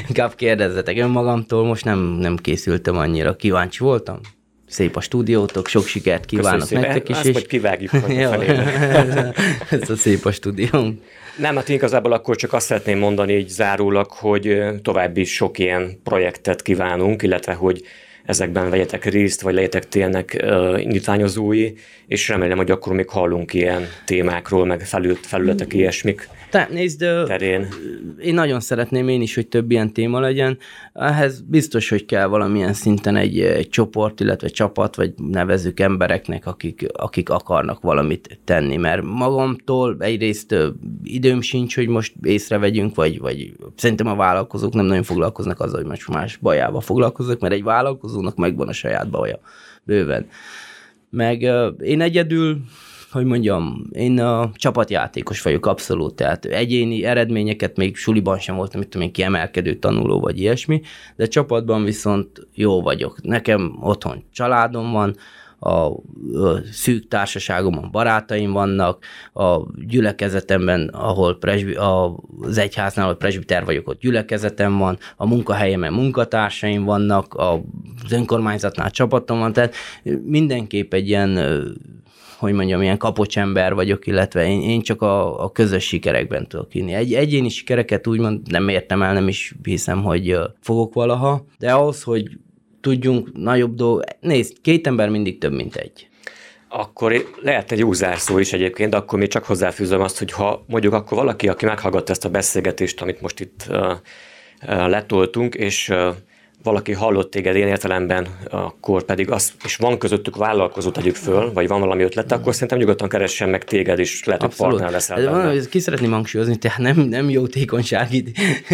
inkább 0.09 0.35
kérdezzetek 0.35 0.99
önmagamtól, 0.99 1.65
most 1.65 1.85
nem, 1.85 1.99
nem 1.99 2.37
készültem 2.37 2.97
annyira, 2.97 3.37
kíváncsi 3.37 3.79
voltam. 3.79 4.21
Szép 4.67 4.97
a 4.97 5.01
stúdiótok, 5.01 5.69
sok 5.69 5.87
sikert 5.87 6.25
kívánok 6.25 6.61
Köszönöm 6.61 6.85
nektek 6.85 7.09
is. 7.09 7.17
Ezt 7.17 7.27
és... 7.27 7.47
kivágjuk. 7.47 7.91
ez 9.71 9.91
a 9.91 9.97
szép 9.97 10.25
a 10.25 10.33
stúdiónk. 10.33 11.01
Nem, 11.37 11.57
hát 11.57 11.69
igazából 11.69 12.13
akkor 12.13 12.37
csak 12.37 12.53
azt 12.53 12.67
szeretném 12.67 12.99
mondani 12.99 13.37
így 13.37 13.49
zárólag, 13.49 14.11
hogy 14.11 14.63
további 14.83 15.25
sok 15.25 15.59
ilyen 15.59 16.01
projektet 16.05 16.63
kívánunk, 16.63 17.23
illetve 17.23 17.53
hogy 17.53 17.83
ezekben 18.25 18.71
vegyetek 18.71 19.05
részt, 19.05 19.41
vagy 19.41 19.55
legyetek 19.55 19.89
tényleg 19.89 20.43
uh, 20.45 20.83
indítányozói, 20.83 21.73
és 22.07 22.29
remélem, 22.29 22.57
hogy 22.57 22.71
akkor 22.71 22.93
még 22.93 23.09
hallunk 23.09 23.55
ilyen 23.55 23.89
témákról, 24.05 24.67
meg 24.67 24.81
felület, 24.81 25.27
felületek 25.27 25.73
ilyesmik 25.73 26.29
Te, 26.55 26.69
nézd, 26.71 26.99
terén. 27.27 27.67
Én 28.21 28.35
nagyon 28.35 28.61
szeretném 28.61 29.09
én 29.09 29.23
is, 29.23 29.35
hogy 29.35 29.47
több 29.47 29.71
ilyen 29.71 29.93
téma 29.93 30.21
legyen. 30.21 30.59
Ehhez 30.93 31.41
biztos, 31.41 31.89
hogy 31.89 32.05
kell 32.05 32.27
valamilyen 32.27 32.73
szinten 32.73 33.17
egy, 33.17 33.41
egy 33.41 33.69
csoport, 33.69 34.21
illetve 34.21 34.49
csapat, 34.49 34.97
vagy 34.97 35.15
nevezük 35.17 35.81
embereknek, 35.81 36.47
akik, 36.47 36.87
akik 36.93 37.29
akarnak 37.29 37.81
valamit 37.81 38.39
tenni, 38.45 38.77
mert 38.77 39.03
magamtól 39.03 39.97
egyrészt 39.99 40.55
időm 41.03 41.41
sincs, 41.41 41.75
hogy 41.75 41.89
most 41.89 42.13
észrevegyünk, 42.23 42.95
vagy, 42.95 43.21
vagy 43.21 43.53
szerintem 43.77 44.07
a 44.07 44.17
vállalkozók 44.17 44.75
nem 44.75 44.87
nagyon 44.87 45.03
foglalkoznak 45.03 45.61
azzal, 45.61 45.81
hogy 45.81 45.91
most 45.91 46.09
más 46.09 46.37
bajába 46.37 46.81
foglalkoznak, 46.81 47.41
mert 47.41 47.55
egy 47.55 47.63
vállalkozó 47.63 48.13
vállalkozónak 48.15 48.37
megvan 48.37 48.69
a 48.69 48.73
saját 48.73 49.11
baja, 49.11 49.39
bőven. 49.85 50.27
Meg 51.11 51.43
én 51.81 52.01
egyedül 52.01 52.61
hogy 53.15 53.25
mondjam, 53.25 53.87
én 53.93 54.21
a 54.21 54.51
csapatjátékos 54.55 55.43
vagyok 55.43 55.67
abszolút, 55.67 56.15
tehát 56.15 56.45
egyéni 56.45 57.05
eredményeket 57.05 57.77
még 57.77 57.97
suliban 57.97 58.39
sem 58.39 58.57
voltam, 58.57 58.81
mit 58.81 58.89
tudom 58.89 59.07
én, 59.07 59.13
kiemelkedő 59.13 59.75
tanuló 59.75 60.21
vagy 60.21 60.39
ilyesmi, 60.39 60.81
de 61.17 61.27
csapatban 61.27 61.85
viszont 61.85 62.47
jó 62.55 62.83
vagyok. 62.83 63.23
Nekem 63.23 63.79
otthon 63.81 64.25
családom 64.33 64.93
van, 64.93 65.17
a 65.65 66.03
szűk 66.73 67.09
társaságomban 67.09 67.89
barátaim 67.91 68.53
vannak, 68.53 69.05
a 69.33 69.59
gyülekezetemben, 69.87 70.89
ahol 70.89 71.39
presbi, 71.39 71.75
az 71.75 72.59
egyháznál, 72.59 73.05
ahol 73.05 73.17
presbiter 73.17 73.65
vagyok, 73.65 73.89
ott 73.89 74.01
gyülekezetem 74.01 74.79
van, 74.79 74.99
a 75.17 75.27
munkahelyemen 75.27 75.93
munkatársaim 75.93 76.85
vannak, 76.85 77.35
az 77.35 78.13
önkormányzatnál 78.13 78.91
csapatom 78.91 79.39
van, 79.39 79.53
tehát 79.53 79.75
mindenképp 80.25 80.93
egy 80.93 81.09
ilyen 81.09 81.39
hogy 82.39 82.53
mondjam, 82.53 82.83
ilyen 82.83 82.99
kapocsember 82.99 83.75
vagyok, 83.75 84.07
illetve 84.07 84.47
én, 84.47 84.61
én 84.63 84.81
csak 84.83 85.03
a, 85.03 85.45
a 85.45 85.51
közös 85.51 85.87
sikerekben 85.87 86.49
tudok 86.49 86.75
inni. 86.75 86.93
Egy, 86.93 87.15
egyéni 87.15 87.49
sikereket 87.49 88.07
úgymond 88.07 88.51
nem 88.51 88.69
értem 88.69 89.03
el, 89.03 89.13
nem 89.13 89.29
is 89.29 89.55
hiszem, 89.63 90.03
hogy 90.03 90.39
fogok 90.61 90.95
valaha, 90.95 91.45
de 91.59 91.73
ahhoz, 91.73 92.03
hogy 92.03 92.29
tudjunk 92.85 93.33
nagyobb 93.33 93.75
dolg... 93.75 94.03
Nézd, 94.21 94.57
két 94.63 94.87
ember 94.87 95.09
mindig 95.09 95.39
több, 95.39 95.53
mint 95.53 95.77
egy. 95.77 96.09
Akkor 96.69 97.25
lehet 97.43 97.73
egy 97.73 97.79
jó 97.79 97.93
zárszó 97.93 98.39
is 98.39 98.53
egyébként, 98.53 98.91
de 98.91 98.97
akkor 98.97 99.19
még 99.19 99.29
csak 99.29 99.45
hozzáfűzöm 99.45 100.01
azt, 100.01 100.19
hogy 100.19 100.33
ha 100.33 100.65
mondjuk 100.69 100.93
akkor 100.93 101.19
valaki, 101.19 101.49
aki 101.49 101.65
meghallgatta 101.65 102.13
ezt 102.13 102.25
a 102.25 102.31
beszélgetést, 102.31 103.01
amit 103.01 103.21
most 103.21 103.41
itt 103.41 103.67
uh, 103.69 103.77
uh, 103.77 104.89
letoltunk, 104.89 105.55
és 105.55 105.89
uh, 105.89 106.15
valaki 106.65 106.93
hallott 106.93 107.31
téged 107.31 107.57
én 107.57 107.67
értelemben, 107.67 108.27
akkor 108.51 109.03
pedig 109.03 109.31
az, 109.31 109.53
és 109.65 109.77
van 109.77 109.99
közöttük 109.99 110.37
vállalkozó, 110.37 110.91
tegyük 110.91 111.15
föl, 111.15 111.53
vagy 111.53 111.69
van 111.69 111.81
valami 111.81 112.03
ötlete, 112.03 112.35
akkor 112.35 112.53
szerintem 112.53 112.79
nyugodtan 112.79 113.09
keressen 113.09 113.49
meg 113.49 113.65
téged, 113.65 113.99
és 113.99 114.25
lehet, 114.25 114.43
hogy 114.43 114.55
partner 114.57 114.91
leszel 114.91 115.31
van, 115.31 115.61
Ki 115.71 115.79
szeretném 115.79 116.11
hangsúlyozni, 116.11 116.57
tehát 116.57 116.79
nem, 116.79 117.01
nem 117.01 117.31
jó 117.31 117.47
tékonysági 117.47 118.25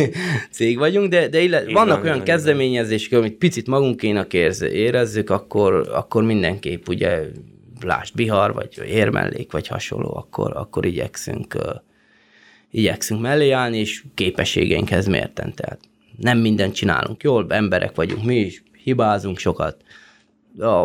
cég 0.50 0.78
vagyunk, 0.78 1.08
de, 1.08 1.28
de 1.28 1.40
illet, 1.40 1.72
vannak 1.72 1.96
van, 1.96 2.06
olyan 2.06 2.22
kezdeményezések, 2.22 3.18
amit 3.18 3.34
picit 3.34 3.66
magunkénak 3.66 4.32
érezzük, 4.60 5.30
akkor, 5.30 5.88
akkor 5.92 6.22
mindenképp 6.22 6.88
ugye 6.88 7.20
lásd 7.80 8.14
Bihar, 8.14 8.52
vagy 8.52 8.82
érmellék, 8.86 9.52
vagy 9.52 9.66
hasonló, 9.66 10.16
akkor, 10.16 10.56
akkor 10.56 10.86
igyekszünk, 10.86 11.56
igyekszünk 12.70 13.20
mellé 13.20 13.50
állni, 13.50 13.78
és 13.78 14.04
képességeinkhez 14.14 15.06
mérten. 15.06 15.54
Tehát 15.54 15.78
nem 16.20 16.38
mindent 16.38 16.74
csinálunk 16.74 17.22
jól, 17.22 17.46
emberek 17.48 17.94
vagyunk 17.94 18.24
mi 18.24 18.36
is, 18.36 18.62
hibázunk 18.82 19.38
sokat. 19.38 19.76
A, 20.58 20.84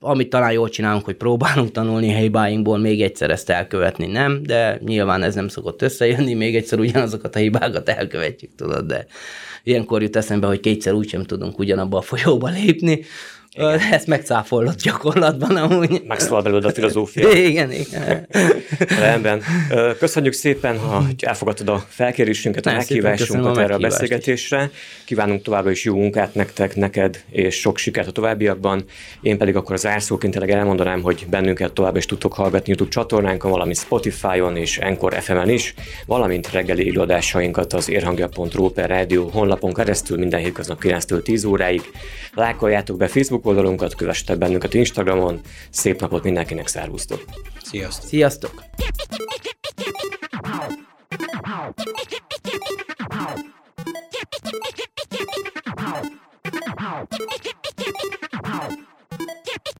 amit 0.00 0.28
talán 0.28 0.52
jól 0.52 0.68
csinálunk, 0.68 1.04
hogy 1.04 1.16
próbálunk 1.16 1.70
tanulni 1.70 2.14
a 2.14 2.16
hibáinkból, 2.16 2.78
még 2.78 3.02
egyszer 3.02 3.30
ezt 3.30 3.50
elkövetni, 3.50 4.06
nem, 4.06 4.42
de 4.42 4.80
nyilván 4.84 5.22
ez 5.22 5.34
nem 5.34 5.48
szokott 5.48 5.82
összejönni, 5.82 6.34
még 6.34 6.56
egyszer 6.56 6.78
ugyanazokat 6.78 7.36
a 7.36 7.38
hibákat 7.38 7.88
elkövetjük, 7.88 8.54
tudod, 8.54 8.86
de 8.86 9.06
ilyenkor 9.62 10.02
jut 10.02 10.16
eszembe, 10.16 10.46
hogy 10.46 10.60
kétszer 10.60 10.92
úgysem 10.92 11.24
tudunk 11.24 11.58
ugyanabba 11.58 11.98
a 11.98 12.02
folyóba 12.02 12.48
lépni, 12.48 13.04
igen. 13.54 13.78
Ezt 13.92 14.06
megcáfolott 14.06 14.82
gyakorlatban 14.82 15.56
amúgy. 15.56 16.02
Megszólal 16.06 16.42
belőle 16.42 16.68
a 16.68 16.72
filozófia. 16.72 17.28
Igen, 17.50 17.72
igen. 17.72 18.28
Rendben. 19.00 19.42
Köszönjük 19.98 20.32
szépen, 20.32 20.78
hogy 20.78 21.14
elfogadtad 21.24 21.68
a 21.68 21.84
felkérésünket, 21.88 22.66
a 22.66 22.72
meghívásunkat 22.72 23.58
erre 23.58 23.74
a 23.74 23.78
beszélgetésre. 23.78 24.70
Kívánunk 25.04 25.42
továbbra 25.42 25.70
is 25.70 25.84
jó 25.84 25.94
munkát 25.94 26.34
nektek, 26.34 26.76
neked, 26.76 27.24
és 27.30 27.54
sok 27.54 27.78
sikert 27.78 28.08
a 28.08 28.10
továbbiakban. 28.10 28.84
Én 29.20 29.38
pedig 29.38 29.56
akkor 29.56 29.74
az 29.74 29.86
árszóként 29.86 30.32
tényleg 30.32 30.56
elmondanám, 30.56 31.02
hogy 31.02 31.26
bennünket 31.30 31.72
tovább 31.72 31.96
is 31.96 32.06
tudtok 32.06 32.32
hallgatni 32.32 32.68
YouTube 32.68 32.90
csatornánkon, 32.90 33.50
valamint 33.50 33.78
Spotify-on 33.78 34.56
és 34.56 34.78
Encore 34.78 35.20
FM-en 35.20 35.48
is, 35.48 35.74
valamint 36.06 36.50
reggeli 36.50 36.88
előadásainkat 36.88 37.72
az 37.72 37.90
érhangja.ru 37.90 38.68
per 38.68 38.88
rádió 38.88 39.28
honlapon 39.32 39.72
keresztül 39.72 40.18
minden 40.18 40.40
hétköznap 40.40 40.80
9-től 40.82 41.22
10 41.22 41.44
óráig. 41.44 41.82
Lájkoljátok 42.34 42.96
be 42.96 43.06
Facebook 43.08 43.43
Facebook 43.44 43.58
oldalunkat, 43.58 43.94
kövessetek 43.94 44.38
bennünket 44.38 44.74
Instagramon. 44.74 45.40
Szép 45.70 46.00
napot 46.00 46.24
mindenkinek, 46.24 46.66
szervusztok! 46.66 47.24
Sziasztok! 47.62 48.08
Sziasztok! 48.08 48.62
Sziasztok! 48.76 49.44